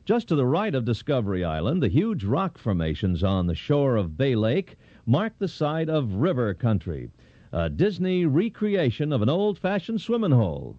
Just 0.04 0.28
to 0.28 0.34
the 0.34 0.44
right 0.44 0.74
of 0.74 0.84
Discovery 0.84 1.44
Island, 1.44 1.82
the 1.82 1.88
huge 1.88 2.24
rock 2.24 2.58
formations 2.58 3.24
on 3.24 3.46
the 3.46 3.54
shore 3.54 3.96
of 3.96 4.18
Bay 4.18 4.34
Lake 4.34 4.76
mark 5.06 5.32
the 5.38 5.48
site 5.48 5.88
of 5.88 6.16
River 6.16 6.52
Country, 6.52 7.10
a 7.52 7.70
Disney 7.70 8.26
recreation 8.26 9.14
of 9.14 9.22
an 9.22 9.30
old 9.30 9.58
fashioned 9.58 10.02
swimming 10.02 10.32
hole. 10.32 10.76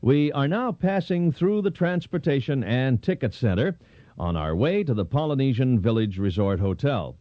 We 0.00 0.32
are 0.32 0.48
now 0.48 0.72
passing 0.72 1.30
through 1.30 1.62
the 1.62 1.70
Transportation 1.70 2.64
and 2.64 3.00
Ticket 3.00 3.32
Center 3.32 3.78
on 4.18 4.36
our 4.36 4.56
way 4.56 4.82
to 4.82 4.94
the 4.94 5.04
Polynesian 5.04 5.78
Village 5.78 6.18
Resort 6.18 6.58
Hotel. 6.58 7.16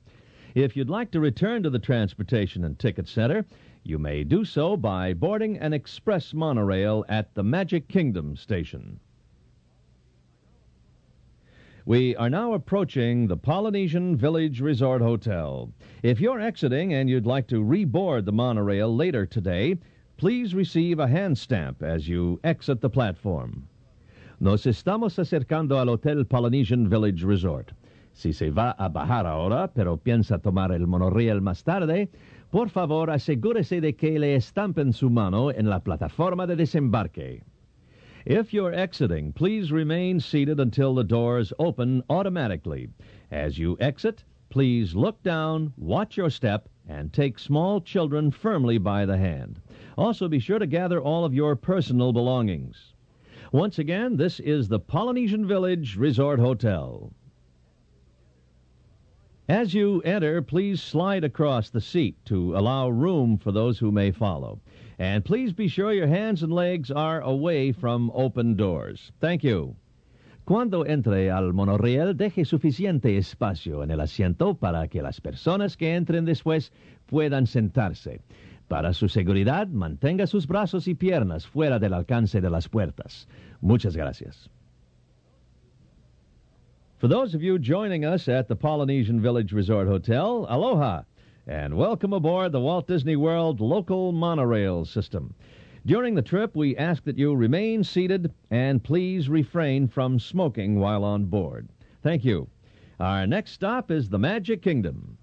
If 0.56 0.76
you'd 0.76 0.90
like 0.90 1.12
to 1.12 1.20
return 1.20 1.62
to 1.62 1.70
the 1.70 1.78
Transportation 1.78 2.64
and 2.64 2.80
Ticket 2.80 3.08
Center, 3.08 3.46
you 3.86 4.00
may 4.00 4.24
do 4.24 4.44
so 4.44 4.76
by 4.76 5.14
boarding 5.14 5.58
an 5.58 5.72
express 5.72 6.34
monorail 6.34 7.06
at 7.08 7.34
the 7.36 7.44
Magic 7.44 7.88
Kingdom 7.88 8.36
station. 8.36 9.00
We 11.86 12.16
are 12.16 12.32
now 12.32 12.54
approaching 12.54 13.28
the 13.28 13.38
Polynesian 13.38 14.18
Village 14.18 14.60
Resort 14.60 15.04
Hotel. 15.04 15.72
If 16.02 16.20
you're 16.20 16.42
exiting 16.42 16.94
and 16.94 17.08
you'd 17.08 17.28
like 17.28 17.48
to 17.50 17.64
reboard 17.64 18.26
the 18.26 18.32
monorail 18.32 18.96
later 18.96 19.28
today, 19.28 19.78
please 20.18 20.56
receive 20.56 20.98
a 20.98 21.08
hand 21.08 21.38
stamp 21.38 21.84
as 21.84 22.08
you 22.08 22.40
exit 22.44 22.82
the 22.82 22.90
platform. 22.90 23.68
Nos 24.40 24.66
estamos 24.66 25.20
acercando 25.20 25.80
al 25.80 25.90
Hotel 25.90 26.26
Polynesian 26.26 26.90
Village 26.90 27.24
Resort. 27.24 27.72
Si 28.14 28.32
se 28.32 28.50
va 28.50 28.76
a 28.80 28.90
bajar 28.90 29.28
ahora, 29.28 29.68
pero 29.68 29.98
piensa 29.98 30.42
tomar 30.42 30.72
el 30.72 30.88
monorriel 30.88 31.42
más 31.42 31.64
tarde, 31.64 32.10
por 32.52 32.70
favor 32.70 33.10
asegúrese 33.10 33.82
de 33.82 33.94
que 33.94 34.20
le 34.20 34.36
estampen 34.36 34.94
su 34.94 35.10
mano 35.10 35.50
en 35.50 35.66
la 35.66 35.80
plataforma 35.80 36.48
de 36.48 36.56
desembarque. 36.56 37.42
If 38.26 38.54
you're 38.54 38.74
exiting, 38.74 39.34
please 39.34 39.72
remain 39.72 40.20
seated 40.20 40.60
until 40.60 40.96
the 40.96 41.04
doors 41.04 41.54
open 41.60 42.04
automatically. 42.10 42.90
As 43.30 43.60
you 43.60 43.78
exit, 43.80 44.24
please 44.50 44.96
look 44.96 45.22
down, 45.22 45.74
watch 45.78 46.18
your 46.18 46.30
step, 46.30 46.68
and 46.88 47.12
take 47.12 47.38
small 47.38 47.82
children 47.82 48.32
firmly 48.32 48.78
by 48.78 49.06
the 49.06 49.18
hand. 49.18 49.60
Also, 49.98 50.28
be 50.28 50.40
sure 50.40 50.60
to 50.60 50.66
gather 50.66 51.00
all 51.00 51.26
of 51.26 51.34
your 51.34 51.56
personal 51.56 52.14
belongings. 52.14 52.94
Once 53.52 53.80
again, 53.80 54.18
this 54.18 54.40
is 54.40 54.68
the 54.68 54.80
Polynesian 54.80 55.46
Village 55.46 55.96
Resort 55.96 56.40
Hotel. 56.40 57.12
As 59.48 59.76
you 59.76 60.02
enter, 60.02 60.42
please 60.42 60.82
slide 60.82 61.24
across 61.24 61.70
the 61.70 61.80
seat 61.80 62.16
to 62.26 62.58
allow 62.58 62.90
room 62.90 63.38
for 63.38 63.52
those 63.52 63.78
who 63.78 63.92
may 63.92 64.10
follow. 64.10 64.60
And 64.98 65.24
please 65.24 65.54
be 65.54 65.68
sure 65.68 65.94
your 65.94 66.08
hands 66.08 66.42
and 66.42 66.52
legs 66.52 66.90
are 66.90 67.22
away 67.22 67.72
from 67.72 68.12
open 68.16 68.56
doors. 68.56 69.12
Thank 69.20 69.44
you. 69.44 69.76
Cuando 70.46 70.84
entre 70.84 71.30
al 71.30 71.54
monorriel, 71.54 72.16
deje 72.16 72.44
suficiente 72.44 73.18
espacio 73.18 73.84
en 73.84 73.92
el 73.92 74.00
asiento 74.00 74.56
para 74.60 74.88
que 74.88 75.04
las 75.04 75.20
personas 75.20 75.78
que 75.78 75.94
entren 75.94 76.26
después 76.26 76.72
puedan 77.06 77.46
sentarse. 77.46 78.22
Para 78.68 78.94
su 78.94 79.10
seguridad, 79.10 79.68
mantenga 79.68 80.26
sus 80.26 80.48
brazos 80.48 80.88
y 80.88 80.96
piernas 80.96 81.46
fuera 81.46 81.78
del 81.78 81.94
alcance 81.94 82.42
de 82.42 82.50
las 82.50 82.68
puertas. 82.68 83.28
Muchas 83.62 83.96
gracias. 83.96 84.50
For 86.98 87.10
those 87.10 87.36
of 87.36 87.44
you 87.44 87.60
joining 87.60 88.06
us 88.06 88.30
at 88.30 88.48
the 88.48 88.56
Polynesian 88.56 89.20
Village 89.20 89.52
Resort 89.52 89.86
Hotel, 89.86 90.48
aloha, 90.50 91.02
and 91.46 91.76
welcome 91.76 92.14
aboard 92.14 92.54
the 92.54 92.62
Walt 92.62 92.88
Disney 92.88 93.18
World 93.18 93.60
local 93.60 94.14
monorail 94.14 94.86
system. 94.86 95.34
During 95.86 96.16
the 96.16 96.22
trip, 96.22 96.56
we 96.56 96.78
ask 96.78 97.04
that 97.04 97.18
you 97.18 97.36
remain 97.36 97.84
seated 97.84 98.32
and 98.50 98.82
please 98.82 99.28
refrain 99.28 99.90
from 99.90 100.20
smoking 100.20 100.80
while 100.80 101.04
on 101.04 101.26
board. 101.26 101.68
Thank 102.02 102.24
you. 102.24 102.48
Our 102.98 103.28
next 103.28 103.52
stop 103.52 103.92
is 103.92 104.08
the 104.08 104.18
Magic 104.18 104.62
Kingdom. 104.62 105.18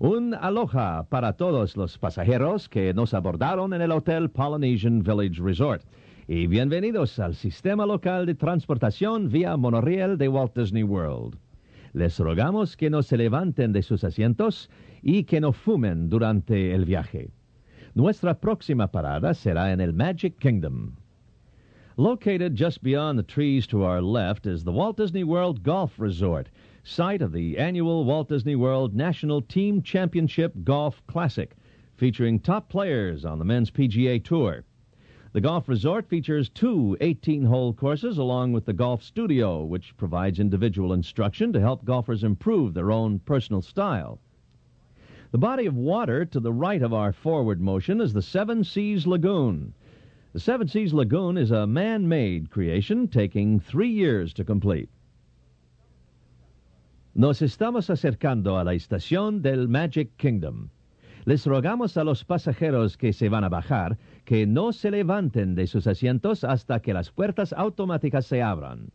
Un 0.00 0.32
aloha 0.32 1.02
para 1.02 1.34
todos 1.34 1.76
los 1.76 1.98
pasajeros 1.98 2.66
que 2.70 2.94
nos 2.94 3.12
abordaron 3.12 3.74
en 3.74 3.82
el 3.82 3.92
Hotel 3.92 4.30
Polynesian 4.30 5.02
Village 5.02 5.38
Resort. 5.38 5.82
Y 6.26 6.46
bienvenidos 6.46 7.18
al 7.18 7.34
sistema 7.34 7.84
local 7.84 8.24
de 8.24 8.34
transportación 8.34 9.28
vía 9.28 9.58
monorriel 9.58 10.16
de 10.16 10.28
Walt 10.28 10.56
Disney 10.56 10.82
World. 10.82 11.36
Les 11.92 12.18
rogamos 12.18 12.78
que 12.78 12.88
no 12.88 13.02
se 13.02 13.18
levanten 13.18 13.74
de 13.74 13.82
sus 13.82 14.04
asientos 14.04 14.70
y 15.02 15.24
que 15.24 15.38
no 15.38 15.52
fumen 15.52 16.08
durante 16.08 16.72
el 16.72 16.86
viaje. 16.86 17.30
Nuestra 17.94 18.40
próxima 18.40 18.90
parada 18.90 19.34
será 19.34 19.70
en 19.70 19.82
el 19.82 19.92
Magic 19.92 20.38
Kingdom. 20.38 20.96
Located 21.98 22.56
just 22.56 22.82
beyond 22.82 23.18
the 23.18 23.22
trees 23.22 23.66
to 23.66 23.84
our 23.84 24.00
left 24.00 24.46
is 24.46 24.64
the 24.64 24.72
Walt 24.72 24.96
Disney 24.96 25.24
World 25.24 25.62
Golf 25.62 26.00
Resort, 26.00 26.48
site 26.84 27.20
of 27.20 27.32
the 27.32 27.58
annual 27.58 28.06
Walt 28.06 28.30
Disney 28.30 28.56
World 28.56 28.94
National 28.94 29.42
Team 29.42 29.82
Championship 29.82 30.54
Golf 30.64 31.06
Classic, 31.06 31.54
featuring 31.98 32.40
top 32.40 32.70
players 32.70 33.26
on 33.26 33.38
the 33.38 33.44
men's 33.44 33.70
PGA 33.70 34.24
Tour. 34.24 34.64
The 35.34 35.40
golf 35.40 35.68
resort 35.68 36.06
features 36.06 36.48
two 36.48 36.96
18 37.00 37.46
hole 37.46 37.72
courses 37.72 38.18
along 38.18 38.52
with 38.52 38.66
the 38.66 38.72
golf 38.72 39.02
studio, 39.02 39.64
which 39.64 39.96
provides 39.96 40.38
individual 40.38 40.92
instruction 40.92 41.52
to 41.52 41.60
help 41.60 41.84
golfers 41.84 42.22
improve 42.22 42.72
their 42.72 42.92
own 42.92 43.18
personal 43.18 43.60
style. 43.60 44.20
The 45.32 45.38
body 45.38 45.66
of 45.66 45.74
water 45.74 46.24
to 46.24 46.38
the 46.38 46.52
right 46.52 46.80
of 46.80 46.94
our 46.94 47.12
forward 47.12 47.60
motion 47.60 48.00
is 48.00 48.12
the 48.12 48.22
Seven 48.22 48.62
Seas 48.62 49.08
Lagoon. 49.08 49.74
The 50.34 50.38
Seven 50.38 50.68
Seas 50.68 50.94
Lagoon 50.94 51.36
is 51.36 51.50
a 51.50 51.66
man 51.66 52.06
made 52.06 52.50
creation 52.50 53.08
taking 53.08 53.58
three 53.58 53.90
years 53.90 54.32
to 54.34 54.44
complete. 54.44 54.88
Nos 57.12 57.40
estamos 57.42 57.90
acercando 57.90 58.60
a 58.60 58.62
la 58.62 58.74
estación 58.74 59.42
del 59.42 59.66
Magic 59.66 60.16
Kingdom. 60.16 60.70
Les 61.26 61.46
rogamos 61.46 61.96
a 61.96 62.04
los 62.04 62.24
pasajeros 62.24 62.98
que 62.98 63.14
se 63.14 63.30
van 63.30 63.44
a 63.44 63.48
bajar 63.48 63.96
que 64.26 64.46
no 64.46 64.72
se 64.72 64.90
levanten 64.90 65.54
de 65.54 65.66
sus 65.66 65.86
asientos 65.86 66.44
hasta 66.44 66.80
que 66.80 66.92
las 66.92 67.10
puertas 67.10 67.54
automáticas 67.54 68.26
se 68.26 68.42
abran. 68.42 68.90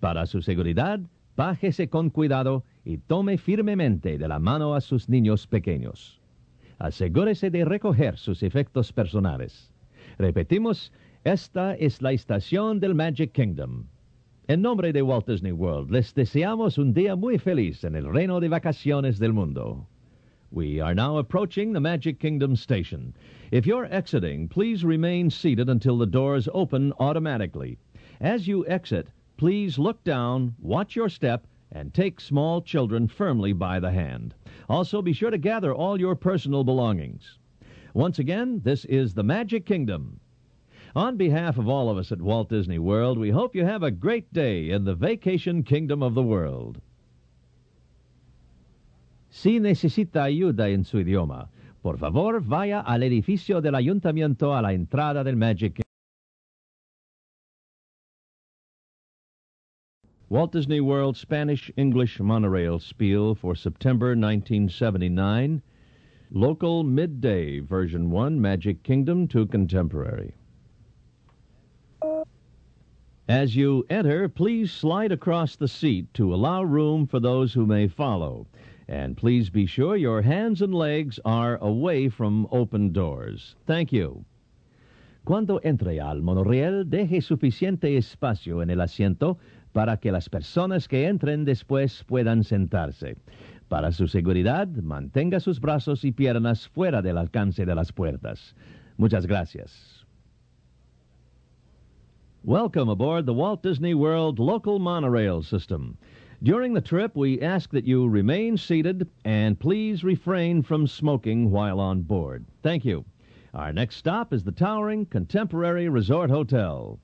Para 0.00 0.26
su 0.26 0.42
seguridad, 0.42 1.00
bájese 1.36 1.88
con 1.88 2.10
cuidado 2.10 2.64
y 2.84 2.98
tome 2.98 3.38
firmemente 3.38 4.18
de 4.18 4.26
la 4.26 4.40
mano 4.40 4.74
a 4.74 4.80
sus 4.80 5.08
niños 5.08 5.46
pequeños. 5.46 6.20
Asegúrese 6.78 7.50
de 7.50 7.64
recoger 7.64 8.16
sus 8.16 8.42
efectos 8.42 8.92
personales. 8.92 9.72
Repetimos, 10.18 10.92
esta 11.22 11.74
es 11.74 12.02
la 12.02 12.12
estación 12.12 12.80
del 12.80 12.96
Magic 12.96 13.30
Kingdom. 13.32 13.84
En 14.48 14.62
nombre 14.62 14.92
de 14.92 15.02
Walt 15.02 15.28
Disney 15.28 15.52
World, 15.52 15.90
les 15.90 16.12
deseamos 16.14 16.78
un 16.78 16.92
día 16.92 17.14
muy 17.14 17.38
feliz 17.38 17.84
en 17.84 17.94
el 17.94 18.10
reino 18.12 18.40
de 18.40 18.48
vacaciones 18.48 19.18
del 19.18 19.32
mundo. 19.32 19.86
We 20.50 20.80
are 20.80 20.94
now 20.94 21.18
approaching 21.18 21.74
the 21.74 21.80
Magic 21.80 22.18
Kingdom 22.18 22.56
station. 22.56 23.14
If 23.50 23.66
you're 23.66 23.84
exiting, 23.92 24.48
please 24.48 24.82
remain 24.82 25.28
seated 25.28 25.68
until 25.68 25.98
the 25.98 26.06
doors 26.06 26.48
open 26.54 26.94
automatically. 26.98 27.76
As 28.18 28.48
you 28.48 28.66
exit, 28.66 29.08
please 29.36 29.78
look 29.78 30.02
down, 30.04 30.54
watch 30.58 30.96
your 30.96 31.10
step, 31.10 31.46
and 31.70 31.92
take 31.92 32.18
small 32.18 32.62
children 32.62 33.08
firmly 33.08 33.52
by 33.52 33.78
the 33.78 33.90
hand. 33.90 34.34
Also, 34.70 35.02
be 35.02 35.12
sure 35.12 35.30
to 35.30 35.36
gather 35.36 35.74
all 35.74 36.00
your 36.00 36.16
personal 36.16 36.64
belongings. 36.64 37.38
Once 37.92 38.18
again, 38.18 38.62
this 38.64 38.86
is 38.86 39.12
the 39.12 39.22
Magic 39.22 39.66
Kingdom. 39.66 40.18
On 40.96 41.18
behalf 41.18 41.58
of 41.58 41.68
all 41.68 41.90
of 41.90 41.98
us 41.98 42.10
at 42.10 42.22
Walt 42.22 42.48
Disney 42.48 42.78
World, 42.78 43.18
we 43.18 43.28
hope 43.28 43.54
you 43.54 43.66
have 43.66 43.82
a 43.82 43.90
great 43.90 44.32
day 44.32 44.70
in 44.70 44.84
the 44.84 44.94
vacation 44.94 45.62
kingdom 45.62 46.02
of 46.02 46.14
the 46.14 46.22
world. 46.22 46.80
Si 49.30 49.60
necesita 49.60 50.24
ayuda 50.24 50.68
en 50.70 50.84
su 50.84 50.98
idioma, 50.98 51.50
por 51.82 51.98
favor 51.98 52.40
vaya 52.40 52.80
al 52.80 53.02
edificio 53.02 53.60
del 53.60 53.74
ayuntamiento 53.74 54.54
a 54.56 54.62
la 54.62 54.72
entrada 54.72 55.22
del 55.22 55.36
Magic. 55.36 55.82
Walt 60.30 60.52
Disney 60.52 60.80
World 60.80 61.16
Spanish 61.16 61.70
English 61.76 62.20
Monorail 62.20 62.78
Spiel 62.78 63.34
for 63.34 63.54
September 63.54 64.14
1979. 64.14 65.62
Local 66.30 66.84
Midday 66.84 67.60
Version 67.60 68.10
1 68.10 68.38
Magic 68.38 68.82
Kingdom 68.82 69.26
to 69.28 69.46
Contemporary. 69.46 70.34
As 73.26 73.56
you 73.56 73.86
enter, 73.88 74.28
please 74.28 74.70
slide 74.70 75.12
across 75.12 75.56
the 75.56 75.68
seat 75.68 76.12
to 76.14 76.34
allow 76.34 76.62
room 76.62 77.06
for 77.06 77.20
those 77.20 77.54
who 77.54 77.64
may 77.64 77.88
follow. 77.88 78.46
And 78.88 79.16
please 79.16 79.50
be 79.50 79.66
sure 79.66 79.96
your 79.96 80.22
hands 80.22 80.62
and 80.62 80.74
legs 80.74 81.20
are 81.24 81.58
away 81.60 82.08
from 82.08 82.48
open 82.50 82.90
doors. 82.90 83.54
Thank 83.66 83.92
you. 83.92 84.24
Cuando 85.24 85.60
entre 85.62 86.00
al 86.00 86.22
monorriel, 86.22 86.88
deje 86.88 87.20
suficiente 87.20 87.98
espacio 87.98 88.62
en 88.62 88.70
el 88.70 88.80
asiento 88.80 89.36
para 89.74 89.98
que 89.98 90.10
las 90.10 90.30
personas 90.30 90.88
que 90.88 91.06
entren 91.06 91.44
después 91.44 92.02
puedan 92.04 92.42
sentarse. 92.42 93.16
Para 93.68 93.92
su 93.92 94.08
seguridad, 94.08 94.66
mantenga 94.68 95.40
sus 95.40 95.60
brazos 95.60 96.02
y 96.06 96.12
piernas 96.12 96.66
fuera 96.68 97.02
del 97.02 97.18
alcance 97.18 97.66
de 97.66 97.74
las 97.74 97.92
puertas. 97.92 98.54
Muchas 98.96 99.26
gracias. 99.26 100.06
Welcome 102.42 102.88
aboard 102.88 103.26
the 103.26 103.34
Walt 103.34 103.62
Disney 103.62 103.92
World 103.92 104.38
local 104.38 104.78
monorail 104.78 105.42
system. 105.42 105.98
During 106.40 106.72
the 106.72 106.80
trip, 106.80 107.16
we 107.16 107.40
ask 107.40 107.70
that 107.72 107.84
you 107.84 108.06
remain 108.06 108.56
seated 108.56 109.08
and 109.24 109.58
please 109.58 110.04
refrain 110.04 110.62
from 110.62 110.86
smoking 110.86 111.50
while 111.50 111.80
on 111.80 112.02
board. 112.02 112.44
Thank 112.62 112.84
you. 112.84 113.04
Our 113.52 113.72
next 113.72 113.96
stop 113.96 114.32
is 114.32 114.44
the 114.44 114.52
towering 114.52 115.06
Contemporary 115.06 115.88
Resort 115.88 116.30
Hotel. 116.30 117.00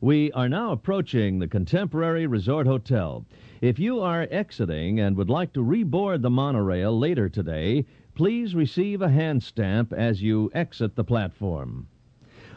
We 0.00 0.32
are 0.32 0.48
now 0.48 0.72
approaching 0.72 1.38
the 1.38 1.46
Contemporary 1.46 2.26
Resort 2.26 2.66
Hotel. 2.66 3.24
If 3.60 3.78
you 3.78 4.00
are 4.00 4.26
exiting 4.30 4.98
and 4.98 5.16
would 5.16 5.30
like 5.30 5.52
to 5.52 5.64
reboard 5.64 6.22
the 6.22 6.30
monorail 6.30 6.98
later 6.98 7.28
today, 7.28 7.84
please 8.16 8.56
receive 8.56 9.02
a 9.02 9.08
hand 9.08 9.44
stamp 9.44 9.92
as 9.92 10.20
you 10.20 10.50
exit 10.52 10.96
the 10.96 11.04
platform. 11.04 11.86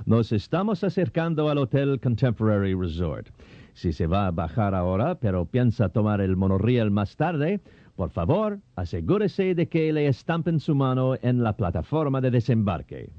Nos 0.05 0.31
estamos 0.31 0.83
acercando 0.83 1.49
al 1.49 1.59
Hotel 1.59 1.99
Contemporary 1.99 2.73
Resort. 2.73 3.29
Si 3.73 3.93
se 3.93 4.07
va 4.07 4.25
a 4.25 4.31
bajar 4.31 4.73
ahora, 4.73 5.13
pero 5.19 5.45
piensa 5.45 5.89
tomar 5.89 6.21
el 6.21 6.35
monorriel 6.35 6.89
más 6.89 7.15
tarde, 7.15 7.59
por 7.95 8.09
favor, 8.09 8.59
asegúrese 8.75 9.53
de 9.53 9.67
que 9.67 9.93
le 9.93 10.07
estampen 10.07 10.59
su 10.59 10.73
mano 10.73 11.15
en 11.21 11.43
la 11.43 11.55
plataforma 11.55 12.19
de 12.19 12.31
desembarque. 12.31 13.11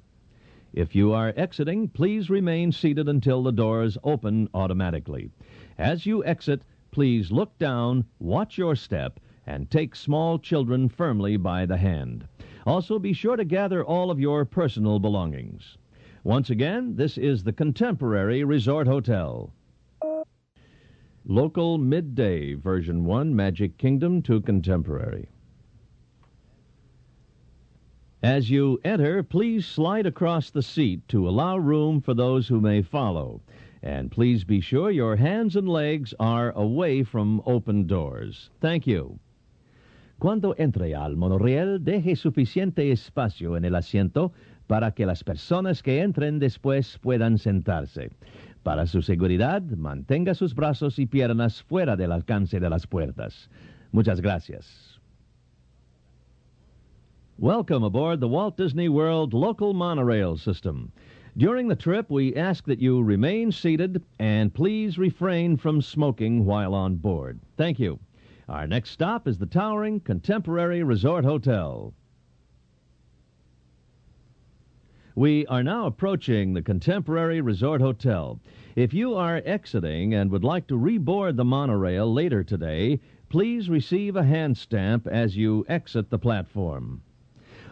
If 0.73 0.93
you 0.93 1.13
are 1.13 1.33
exiting, 1.37 1.87
please 1.87 2.29
remain 2.29 2.73
seated 2.73 3.09
until 3.09 3.45
the 3.45 3.53
doors 3.53 3.97
open 4.03 4.49
automatically. 4.53 5.31
As 5.79 6.05
you 6.05 6.25
exit, 6.25 6.63
please 6.91 7.31
look 7.31 7.57
down, 7.59 8.07
watch 8.19 8.59
your 8.59 8.75
step, 8.75 9.21
and 9.47 9.71
take 9.71 9.95
small 9.95 10.37
children 10.37 10.89
firmly 10.89 11.37
by 11.37 11.65
the 11.65 11.77
hand. 11.77 12.27
Also, 12.67 12.99
be 12.99 13.13
sure 13.13 13.37
to 13.37 13.45
gather 13.45 13.85
all 13.85 14.11
of 14.11 14.19
your 14.19 14.45
personal 14.45 14.99
belongings. 14.99 15.79
Once 16.25 16.51
again, 16.51 16.95
this 16.95 17.19
is 17.19 17.43
the 17.43 17.53
Contemporary 17.53 18.45
Resort 18.45 18.87
Hotel. 18.87 19.53
Local 21.25 21.79
Midday 21.79 22.55
Version 22.55 23.05
1 23.05 23.35
Magic 23.35 23.77
Kingdom 23.77 24.23
to 24.23 24.41
Contemporary. 24.41 25.29
As 28.23 28.51
you 28.51 28.81
enter, 28.85 29.25
please 29.25 29.67
slide 29.67 30.07
across 30.07 30.51
the 30.51 30.63
seat 30.63 31.09
to 31.09 31.29
allow 31.29 31.57
room 31.57 32.01
for 32.01 32.15
those 32.15 32.47
who 32.47 32.61
may 32.61 32.83
follow. 32.83 33.41
And 33.83 34.09
please 34.09 34.45
be 34.45 34.61
sure 34.61 34.93
your 34.93 35.17
hands 35.17 35.57
and 35.57 35.69
legs 35.69 36.15
are 36.21 36.53
away 36.53 37.03
from 37.03 37.43
open 37.47 37.89
doors. 37.89 38.49
Thank 38.61 38.87
you. 38.87 39.19
Cuando 40.21 40.53
entre 40.53 40.95
al 40.95 41.17
monorriel, 41.17 41.81
deje 41.81 42.15
suficiente 42.15 42.93
espacio 42.93 43.57
en 43.57 43.65
el 43.65 43.75
asiento 43.75 44.31
para 44.67 44.93
que 44.93 45.07
las 45.07 45.25
personas 45.25 45.83
que 45.83 46.01
entren 46.01 46.39
después 46.39 46.99
puedan 47.01 47.39
sentarse. 47.39 48.11
Para 48.63 48.87
su 48.87 49.03
seguridad, 49.03 49.63
mantenga 49.63 50.35
sus 50.35 50.55
brazos 50.55 50.99
y 50.99 51.07
piernas 51.07 51.63
fuera 51.63 51.97
del 51.97 52.13
alcance 52.13 52.61
de 52.61 52.71
las 52.71 52.87
puertas. 52.87 53.51
Muchas 53.91 54.21
gracias. 54.21 55.01
Welcome 57.39 57.83
aboard 57.83 58.21
the 58.21 58.29
Walt 58.29 58.57
Disney 58.57 58.89
World 58.89 59.35
local 59.35 59.75
monorail 59.75 60.37
system. 60.37 60.93
During 61.37 61.67
the 61.67 61.75
trip, 61.75 62.11
we 62.11 62.37
ask 62.37 62.67
that 62.67 62.79
you 62.79 63.03
remain 63.03 63.51
seated 63.51 64.03
and 64.19 64.55
please 64.55 64.99
refrain 64.99 65.57
from 65.57 65.81
smoking 65.81 66.45
while 66.45 66.75
on 66.75 66.97
board. 66.97 67.41
Thank 67.57 67.81
you. 67.81 67.99
Our 68.49 68.67
next 68.67 68.91
stop 68.91 69.27
is 69.27 69.39
the 69.39 69.47
towering 69.47 70.01
Contemporary 70.01 70.83
Resort 70.83 71.25
Hotel. 71.25 71.95
We 75.15 75.45
are 75.49 75.63
now 75.63 75.85
approaching 75.85 76.55
the 76.55 76.63
Contemporary 76.63 77.43
Resort 77.43 77.83
Hotel. 77.83 78.41
If 78.77 78.95
you 78.95 79.15
are 79.15 79.43
exiting 79.45 80.15
and 80.15 80.31
would 80.31 80.43
like 80.43 80.67
to 80.69 80.79
reboard 80.79 81.37
the 81.37 81.45
monorail 81.45 82.11
later 82.11 82.43
today, 82.43 82.99
please 83.29 83.69
receive 83.69 84.17
a 84.17 84.25
hand 84.25 84.57
stamp 84.57 85.07
as 85.07 85.37
you 85.37 85.67
exit 85.69 86.09
the 86.09 86.19
platform. 86.19 87.03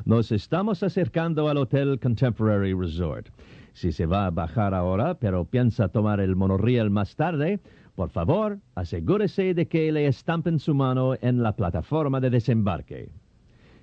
Nos 0.05 0.31
estamos 0.33 0.83
acercando 0.83 1.49
al 1.49 1.57
Hotel 1.57 1.97
Contemporary 1.97 2.75
Resort. 2.75 3.31
Si 3.73 3.91
se 3.91 4.05
va 4.05 4.27
a 4.27 4.31
bajar 4.31 4.75
ahora, 4.75 5.15
pero 5.15 5.47
piensa 5.47 5.89
tomar 5.89 6.21
el 6.21 6.37
monorriel 6.37 6.91
más 6.91 7.17
tarde, 7.17 7.59
por 7.97 8.11
favor, 8.11 8.59
asegúrese 8.77 9.55
de 9.55 9.67
que 9.67 9.91
le 9.91 10.07
estampen 10.07 10.59
su 10.59 10.75
mano 10.75 11.15
en 11.23 11.43
la 11.43 11.57
plataforma 11.57 12.21
de 12.21 12.29
desembarque. 12.29 13.09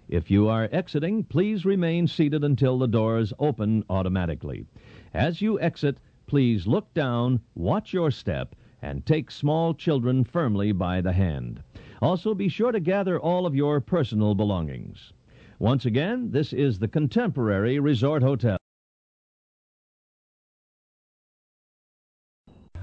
If 0.10 0.32
you 0.32 0.48
are 0.48 0.70
exiting, 0.72 1.26
please 1.26 1.66
remain 1.66 2.08
seated 2.08 2.44
until 2.44 2.78
the 2.78 2.88
doors 2.88 3.34
open 3.40 3.84
automatically. 3.90 4.66
As 5.14 5.42
you 5.42 5.60
exit, 5.60 5.98
please 6.28 6.66
look 6.66 6.94
down, 6.94 7.42
watch 7.56 7.92
your 7.92 8.10
step, 8.12 8.56
and 8.82 9.06
take 9.06 9.30
small 9.30 9.74
children 9.74 10.24
firmly 10.24 10.72
by 10.72 11.02
the 11.02 11.12
hand. 11.12 11.62
Also, 12.02 12.34
be 12.34 12.48
sure 12.48 12.72
to 12.72 12.80
gather 12.80 13.20
all 13.20 13.46
of 13.46 13.56
your 13.56 13.82
personal 13.82 14.34
belongings. 14.34 15.12
Once 15.60 15.86
again, 15.86 16.32
this 16.32 16.54
is 16.54 16.80
the 16.80 16.88
Contemporary 16.88 17.80
Resort 17.80 18.22
Hotel. 18.22 18.58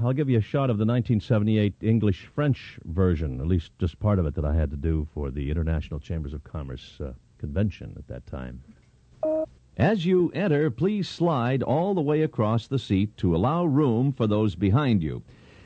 I'll 0.04 0.12
give 0.12 0.28
you 0.28 0.38
a 0.38 0.42
shot 0.42 0.68
of 0.68 0.76
the 0.76 0.84
1978 0.84 1.76
English 1.80 2.26
French 2.34 2.78
version, 2.84 3.40
at 3.40 3.46
least 3.46 3.70
just 3.78 3.98
part 3.98 4.18
of 4.18 4.26
it 4.26 4.34
that 4.34 4.44
I 4.44 4.54
had 4.54 4.70
to 4.72 4.76
do 4.76 5.08
for 5.14 5.30
the 5.30 5.50
International 5.50 5.98
Chambers 5.98 6.34
of 6.34 6.44
Commerce 6.44 7.00
uh, 7.00 7.12
convention 7.38 7.94
at 7.96 8.06
that 8.08 8.26
time. 8.26 8.62
As 9.78 10.04
you 10.04 10.30
enter, 10.34 10.70
please 10.70 11.08
slide 11.08 11.62
all 11.62 11.94
the 11.94 12.02
way 12.02 12.20
across 12.20 12.66
the 12.66 12.78
seat 12.78 13.16
to 13.16 13.34
allow 13.34 13.64
room 13.64 14.12
for 14.12 14.26
those 14.26 14.54
behind 14.54 15.02
you. 15.02 15.22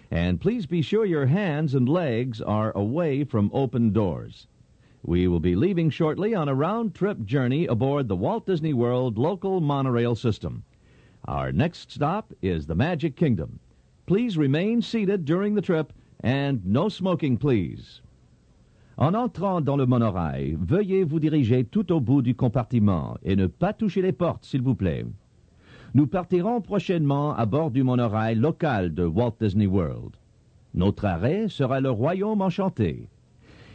And 0.09 0.41
please 0.41 0.67
be 0.67 0.83
sure 0.83 1.05
your 1.05 1.27
hands 1.27 1.75
and 1.75 1.89
legs 1.89 2.41
are 2.41 2.71
away 2.77 3.25
from 3.25 3.51
open 3.53 3.93
doors. 3.93 4.47
We 5.03 5.27
will 5.27 5.41
be 5.41 5.57
leaving 5.57 5.91
shortly 5.91 6.33
on 6.35 6.49
a 6.49 6.55
round 6.55 6.95
trip 6.95 7.25
journey 7.25 7.67
aboard 7.67 8.07
the 8.07 8.15
Walt 8.15 8.47
Disney 8.47 8.73
World 8.73 9.19
local 9.19 9.61
monorail 9.61 10.15
system. 10.15 10.63
Our 11.25 11.51
next 11.51 11.91
stop 11.91 12.33
is 12.41 12.67
the 12.67 12.77
Magic 12.77 13.17
Kingdom. 13.17 13.59
Please 14.09 14.39
remain 14.39 14.81
seated 14.81 15.27
during 15.27 15.55
the 15.55 15.61
trip 15.61 15.93
and 16.25 16.65
no 16.65 16.89
smoking, 16.89 17.37
please. 17.37 18.01
En 18.97 19.13
entrant 19.13 19.61
dans 19.61 19.77
le 19.77 19.85
monorail, 19.85 20.57
veuillez 20.59 21.05
vous 21.05 21.21
diriger 21.21 21.65
tout 21.65 21.93
au 21.93 22.01
bout 22.01 22.23
du 22.23 22.35
compartiment 22.35 23.19
et 23.23 23.37
ne 23.37 23.47
pas 23.47 23.75
toucher 23.75 24.01
les 24.01 24.13
portes, 24.13 24.47
s'il 24.47 24.63
vous 24.63 24.75
plaît. 24.75 25.05
Nous 25.93 26.07
partirons 26.07 26.63
prochainement 26.63 27.37
à 27.37 27.45
bord 27.45 27.71
du 27.71 27.83
monorail 27.83 28.37
local 28.37 28.95
de 28.95 29.05
Walt 29.05 29.35
Disney 29.43 29.67
World. 29.67 30.17
Notre 30.73 31.05
arrêt 31.05 31.51
sera 31.51 31.83
le 31.83 31.91
Royaume 31.91 32.41
Enchanté. 32.41 33.11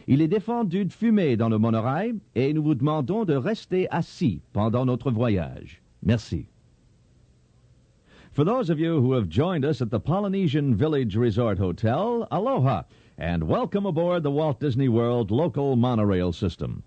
Il 0.08 0.20
est 0.20 0.26
défendu 0.26 0.84
de 0.84 0.92
fumer 0.92 1.36
dans 1.36 1.48
le 1.48 1.58
monorail 1.58 2.16
et 2.34 2.52
nous 2.52 2.64
vous 2.64 2.74
demandons 2.74 3.24
de 3.24 3.34
rester 3.34 3.88
assis 3.92 4.40
pendant 4.52 4.84
notre 4.84 5.12
voyage. 5.12 5.80
Merci. 6.02 6.46
For 8.34 8.42
those 8.42 8.68
of 8.68 8.80
you 8.80 9.00
who 9.00 9.12
have 9.12 9.28
joined 9.28 9.64
us 9.64 9.80
at 9.80 9.90
the 9.90 10.00
Polynesian 10.00 10.74
Village 10.74 11.14
Resort 11.14 11.56
Hotel, 11.56 12.26
aloha 12.32 12.82
and 13.16 13.44
welcome 13.44 13.86
aboard 13.86 14.24
the 14.24 14.30
Walt 14.32 14.58
Disney 14.58 14.88
World 14.88 15.30
local 15.30 15.76
monorail 15.76 16.32
system. 16.32 16.82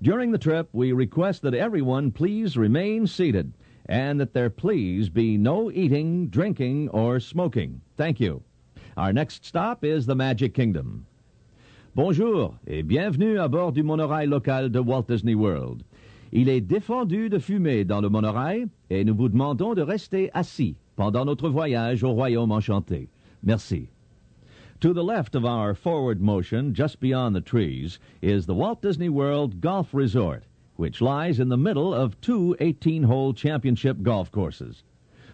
During 0.00 0.30
the 0.30 0.38
trip, 0.38 0.70
we 0.72 0.92
request 0.92 1.42
that 1.42 1.52
everyone 1.52 2.12
please 2.12 2.56
remain 2.56 3.06
seated 3.06 3.52
and 3.84 4.18
that 4.18 4.32
there 4.32 4.48
please 4.48 5.10
be 5.10 5.36
no 5.36 5.70
eating, 5.70 6.28
drinking, 6.28 6.88
or 6.88 7.20
smoking. 7.20 7.82
Thank 7.98 8.18
you. 8.18 8.42
Our 8.96 9.12
next 9.12 9.44
stop 9.44 9.84
is 9.84 10.06
the 10.06 10.16
Magic 10.16 10.54
Kingdom. 10.54 11.04
Bonjour 11.94 12.54
et 12.66 12.80
bienvenue 12.80 13.38
à 13.38 13.50
bord 13.50 13.72
du 13.72 13.82
monorail 13.82 14.28
local 14.28 14.70
de 14.70 14.80
Walt 14.80 15.08
Disney 15.08 15.34
World. 15.34 15.84
Il 16.32 16.48
est 16.48 16.62
défendu 16.62 17.28
de 17.28 17.38
fumer 17.38 17.84
dans 17.84 18.00
le 18.00 18.08
monorail 18.08 18.66
et 18.88 19.04
nous 19.04 19.14
vous 19.14 19.28
demandons 19.28 19.74
de 19.74 19.82
rester 19.82 20.30
assis 20.32 20.74
pendant 20.96 21.26
notre 21.26 21.48
voyage 21.48 22.02
au 22.02 22.12
Royaume 22.12 22.50
Enchanté. 22.50 23.08
Merci. 23.42 23.88
To 24.80 24.92
the 24.92 25.04
left 25.04 25.34
of 25.34 25.44
our 25.44 25.74
forward 25.74 26.20
motion, 26.20 26.74
just 26.74 27.00
beyond 27.00 27.34
the 27.34 27.40
trees, 27.40 27.98
is 28.20 28.46
the 28.46 28.54
Walt 28.54 28.82
Disney 28.82 29.08
World 29.08 29.60
Golf 29.60 29.94
Resort, 29.94 30.44
which 30.76 31.00
lies 31.00 31.38
in 31.38 31.48
the 31.48 31.56
middle 31.56 31.94
of 31.94 32.20
two 32.20 32.56
18 32.60 33.04
hole 33.04 33.32
championship 33.32 34.02
golf 34.02 34.30
courses. 34.30 34.82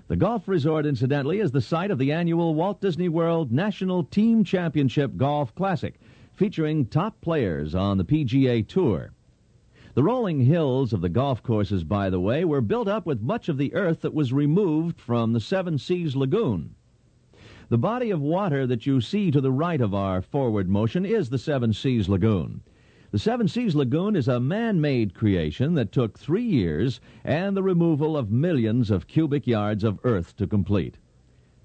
The 0.08 0.16
golf 0.16 0.46
resort, 0.46 0.84
incidentally, 0.84 1.40
is 1.40 1.52
the 1.52 1.60
site 1.60 1.90
of 1.90 1.98
the 1.98 2.12
annual 2.12 2.54
Walt 2.54 2.80
Disney 2.80 3.08
World 3.08 3.50
National 3.50 4.04
Team 4.04 4.44
Championship 4.44 5.16
Golf 5.16 5.54
Classic, 5.54 5.98
featuring 6.34 6.86
top 6.86 7.20
players 7.20 7.74
on 7.74 7.98
the 7.98 8.04
PGA 8.04 8.66
Tour. 8.66 9.12
The 9.94 10.02
rolling 10.02 10.46
hills 10.46 10.94
of 10.94 11.02
the 11.02 11.10
golf 11.10 11.42
courses, 11.42 11.84
by 11.84 12.08
the 12.08 12.18
way, 12.18 12.46
were 12.46 12.62
built 12.62 12.88
up 12.88 13.04
with 13.04 13.20
much 13.20 13.50
of 13.50 13.58
the 13.58 13.74
earth 13.74 14.00
that 14.00 14.14
was 14.14 14.32
removed 14.32 14.98
from 14.98 15.34
the 15.34 15.40
Seven 15.40 15.76
Seas 15.76 16.16
Lagoon. 16.16 16.74
The 17.68 17.76
body 17.76 18.10
of 18.10 18.22
water 18.22 18.66
that 18.66 18.86
you 18.86 19.02
see 19.02 19.30
to 19.30 19.40
the 19.42 19.52
right 19.52 19.82
of 19.82 19.92
our 19.92 20.22
forward 20.22 20.66
motion 20.66 21.04
is 21.04 21.28
the 21.28 21.36
Seven 21.36 21.74
Seas 21.74 22.08
Lagoon. 22.08 22.62
The 23.10 23.18
Seven 23.18 23.48
Seas 23.48 23.74
Lagoon 23.74 24.16
is 24.16 24.28
a 24.28 24.40
man 24.40 24.80
made 24.80 25.12
creation 25.12 25.74
that 25.74 25.92
took 25.92 26.18
three 26.18 26.42
years 26.42 26.98
and 27.22 27.54
the 27.54 27.62
removal 27.62 28.16
of 28.16 28.30
millions 28.30 28.90
of 28.90 29.06
cubic 29.06 29.46
yards 29.46 29.84
of 29.84 30.00
earth 30.04 30.34
to 30.36 30.46
complete. 30.46 30.96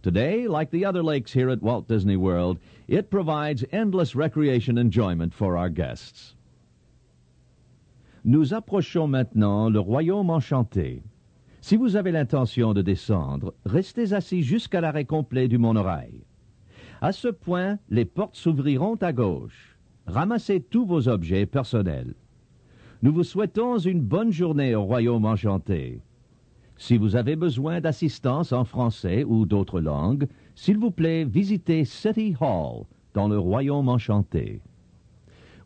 Today, 0.04 0.50
like 0.50 0.72
the 0.72 0.84
other 0.84 1.02
lakes 1.02 1.32
here 1.32 1.50
at 1.50 1.64
Walt 1.64 1.88
Disney 1.88 2.18
World, 2.18 2.60
it 2.90 3.10
provides 3.10 3.64
endless 3.72 4.16
recreation 4.16 4.78
enjoyment 4.78 5.34
for 5.34 5.56
our 5.56 5.70
guests. 5.70 6.36
Nous 8.28 8.54
approchons 8.54 9.08
maintenant 9.08 9.70
le 9.70 9.80
Royaume 9.80 10.32
Enchanté. 10.32 11.02
Si 11.62 11.78
vous 11.78 11.96
avez 11.96 12.12
l'intention 12.12 12.74
de 12.74 12.82
descendre, 12.82 13.54
restez 13.64 14.12
assis 14.12 14.44
jusqu'à 14.44 14.82
l'arrêt 14.82 15.06
complet 15.06 15.48
du 15.48 15.58
monorail. 15.58 16.26
À 17.00 17.14
ce 17.14 17.30
point, 17.30 17.80
les 17.90 18.04
portes 18.04 18.36
s'ouvriront 18.36 18.96
à 18.96 19.14
gauche. 19.14 19.78
Ramassez 20.08 20.60
tous 20.60 20.86
vos 20.86 21.08
objets 21.08 21.46
personnels. 21.46 22.16
Nous 23.02 23.14
vous 23.14 23.24
souhaitons 23.24 23.78
une 23.78 24.02
bonne 24.02 24.34
journée 24.34 24.76
au 24.76 24.84
Royaume 24.84 25.24
Enchanté. 25.24 26.02
Si 26.76 26.98
vous 26.98 27.16
avez 27.16 27.38
besoin 27.38 27.80
d'assistance 27.80 28.52
en 28.52 28.66
français 28.66 29.24
ou 29.24 29.46
d'autres 29.46 29.80
langues, 29.80 30.28
s'il 30.54 30.78
vous 30.78 30.92
plaît, 30.92 31.24
visitez 31.24 31.86
City 31.86 32.36
Hall 32.42 32.84
dans 33.14 33.30
le 33.30 33.40
Royaume 33.40 33.88
Enchanté. 33.88 34.62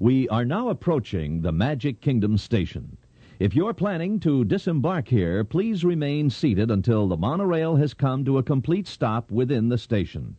We 0.01 0.27
are 0.29 0.45
now 0.45 0.69
approaching 0.69 1.43
the 1.43 1.51
Magic 1.51 2.01
Kingdom 2.01 2.35
station. 2.39 2.97
If 3.37 3.53
you're 3.53 3.75
planning 3.75 4.19
to 4.21 4.43
disembark 4.43 5.07
here, 5.07 5.43
please 5.43 5.85
remain 5.85 6.31
seated 6.31 6.71
until 6.71 7.07
the 7.07 7.17
monorail 7.17 7.75
has 7.75 7.93
come 7.93 8.25
to 8.25 8.39
a 8.39 8.43
complete 8.43 8.87
stop 8.87 9.29
within 9.29 9.69
the 9.69 9.77
station. 9.77 10.37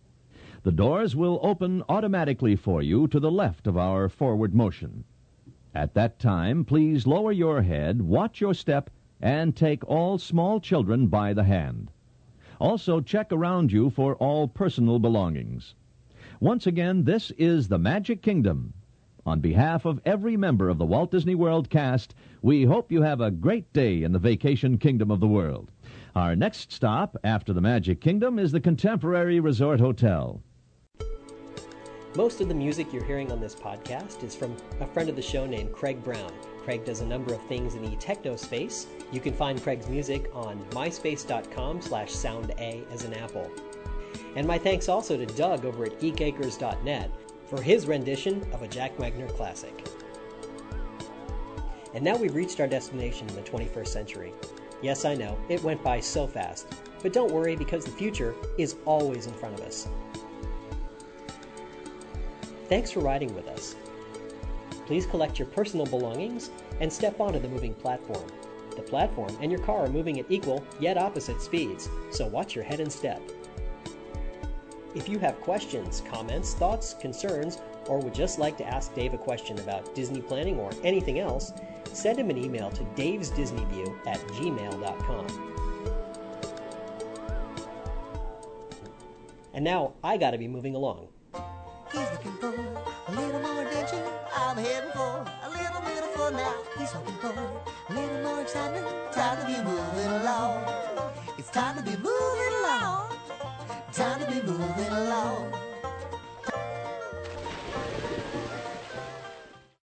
The 0.64 0.72
doors 0.72 1.14
will 1.14 1.38
open 1.44 1.85
automatically 1.88 2.57
for 2.57 2.83
you 2.83 3.07
to 3.07 3.20
the 3.20 3.31
left 3.31 3.68
of 3.68 3.77
our 3.77 4.09
forward 4.09 4.53
motion. 4.53 5.05
At 5.77 5.94
that 5.94 6.18
time, 6.18 6.64
please 6.64 7.07
lower 7.07 7.31
your 7.31 7.62
head, 7.62 8.03
watch 8.03 8.40
your 8.40 8.55
step, 8.55 8.90
and 9.20 9.55
take 9.55 9.88
all 9.88 10.18
small 10.18 10.59
children 10.59 11.07
by 11.07 11.33
the 11.33 11.44
hand. 11.44 11.92
Also, 12.59 13.01
check 13.01 13.31
around 13.31 13.70
you 13.70 13.90
for 13.90 14.16
all 14.16 14.48
personal 14.48 14.98
belongings. 14.98 15.77
Once 16.40 16.66
again, 16.66 17.05
this 17.05 17.31
is 17.38 17.68
the 17.68 17.79
Magic 17.79 18.22
Kingdom. 18.22 18.75
On 19.25 19.39
behalf 19.39 19.85
of 19.85 20.01
every 20.05 20.37
member 20.37 20.69
of 20.69 20.79
the 20.79 20.85
Walt 20.85 21.13
Disney 21.13 21.37
World 21.37 21.71
cast, 21.71 22.15
we 22.43 22.65
hope 22.65 22.91
you 22.91 23.03
have 23.03 23.21
a 23.21 23.31
great 23.31 23.73
day 23.73 24.03
in 24.03 24.11
the 24.11 24.19
vacation 24.19 24.79
kingdom 24.79 25.13
of 25.13 25.21
the 25.21 25.29
world. 25.29 25.71
Our 26.17 26.35
next 26.35 26.73
stop 26.73 27.17
after 27.23 27.53
the 27.53 27.61
Magic 27.61 28.01
Kingdom 28.01 28.39
is 28.39 28.51
the 28.51 28.61
Contemporary 28.61 29.39
Resort 29.39 29.79
Hotel. 29.79 30.43
Most 32.17 32.41
of 32.41 32.49
the 32.49 32.55
music 32.55 32.93
you're 32.93 33.05
hearing 33.05 33.31
on 33.31 33.41
this 33.41 33.55
podcast 33.55 34.23
is 34.25 34.35
from 34.35 34.57
a 34.81 34.87
friend 34.87 35.09
of 35.09 35.17
the 35.17 35.23
show 35.23 35.47
named 35.47 35.73
Craig 35.73 36.03
Brown. 36.03 36.33
Craig 36.59 36.85
does 36.85 37.01
a 37.01 37.07
number 37.07 37.33
of 37.33 37.41
things 37.47 37.75
in 37.75 37.83
the 37.83 37.97
techno 37.97 38.37
space. 38.37 38.87
You 39.13 39.21
can 39.21 39.33
find 39.33 39.63
Craig's 39.63 39.89
music 39.89 40.31
on 40.35 40.59
myspace.com 40.71 41.81
slash 41.81 42.11
sounda 42.11 42.93
as 42.93 43.05
an 43.05 43.15
apple. 43.15 43.51
And 44.37 44.47
my 44.47 44.59
thanks 44.59 44.89
also 44.89 45.17
to 45.17 45.27
Doug 45.27 45.65
over 45.65 45.85
at 45.87 45.99
geekacres.net 46.01 47.11
for 47.53 47.61
his 47.61 47.87
rendition 47.87 48.43
of 48.55 48.62
a 48.62 48.69
Jack 48.69 48.99
Wagner 48.99 49.29
classic. 49.29 49.87
And 51.93 52.03
now 52.03 52.17
we've 52.17 52.35
reached 52.35 52.59
our 52.61 52.67
destination 52.67 53.29
in 53.29 53.35
the 53.35 53.43
21st 53.43 53.88
century. 53.88 54.33
Yes, 54.81 55.05
I 55.05 55.15
know, 55.15 55.37
it 55.51 55.62
went 55.62 55.83
by 55.83 56.01
so 56.01 56.27
fast. 56.27 56.67
But 57.03 57.12
don't 57.12 57.31
worry 57.31 57.55
because 57.55 57.85
the 57.85 57.91
future 57.91 58.35
is 58.57 58.77
always 58.87 59.27
in 59.27 59.35
front 59.35 59.61
of 59.61 59.67
us. 59.67 59.87
Thanks 62.71 62.91
for 62.91 63.01
riding 63.01 63.35
with 63.35 63.47
us. 63.49 63.77
Please 64.87 65.05
collect 65.05 65.38
your 65.38 65.49
personal 65.49 65.85
belongings 65.85 66.49
and 66.81 66.91
step 66.91 67.21
onto 67.21 67.38
the 67.38 67.49
moving 67.49 67.75
platform. 67.75 68.25
The 68.77 68.83
platform 68.83 69.37
and 69.43 69.53
your 69.53 69.61
car 69.61 69.85
are 69.85 69.91
moving 69.91 70.19
at 70.19 70.31
equal 70.31 70.65
yet 70.81 70.97
opposite 70.97 71.43
speeds, 71.43 71.91
so 72.12 72.27
watch 72.29 72.55
your 72.55 72.65
head 72.65 72.81
and 72.81 72.91
step. 72.91 73.21
If 74.95 75.09
you 75.09 75.19
have 75.21 75.41
questions, 75.41 76.03
comments, 76.11 76.53
thoughts, 76.53 76.95
concerns, 76.95 77.59
or 77.87 77.99
would 77.99 78.15
just 78.15 78.39
like 78.39 78.59
to 78.59 78.67
ask 78.67 78.95
Dave 78.95 79.15
a 79.15 79.19
question 79.19 79.59
about 79.59 79.95
Disney 79.95 80.21
planning 80.21 80.59
or 80.59 80.71
anything 80.85 81.19
else, 81.19 81.53
send 81.93 82.19
him 82.19 82.29
an 82.29 82.37
email 82.37 82.71
to 82.71 82.85
davesdisneyview 82.85 84.07
at 84.07 84.21
gmail.com. 84.29 85.53
And 89.55 89.65
now 89.65 89.95
I 90.05 90.17
gotta 90.19 90.39
be 90.39 90.49
moving 90.49 90.75
along. 90.75 91.09
He's 91.91 92.11
looking 92.11 92.33
for 92.33 92.49
a 92.49 93.13
little 93.13 93.41
more 93.41 93.63
adventure. 93.63 94.03
I'm 94.35 94.57
heading 94.57 94.91
for 94.93 95.25
a 95.45 95.51
little 95.51 95.81
bit 95.83 96.05
of 96.05 96.11
fun 96.13 96.35
now. 96.35 96.55
He's 96.79 96.91
hoping 96.91 97.15
for 97.15 97.29
a 97.29 97.95
little 97.95 98.23
more 98.23 98.41
excitement. 98.43 98.87
Time 99.13 99.39
to 99.41 99.47
be 99.47 99.63
moving 99.63 100.13
along. 100.21 100.65
It's 101.39 101.51
time 101.51 101.77
to 101.77 101.83
be 101.83 101.97
moving 101.97 102.53
along. 102.61 102.92
Time 103.93 104.21
to 104.21 104.27
be 104.27 104.41
moving 104.41 104.89
along. 104.89 105.62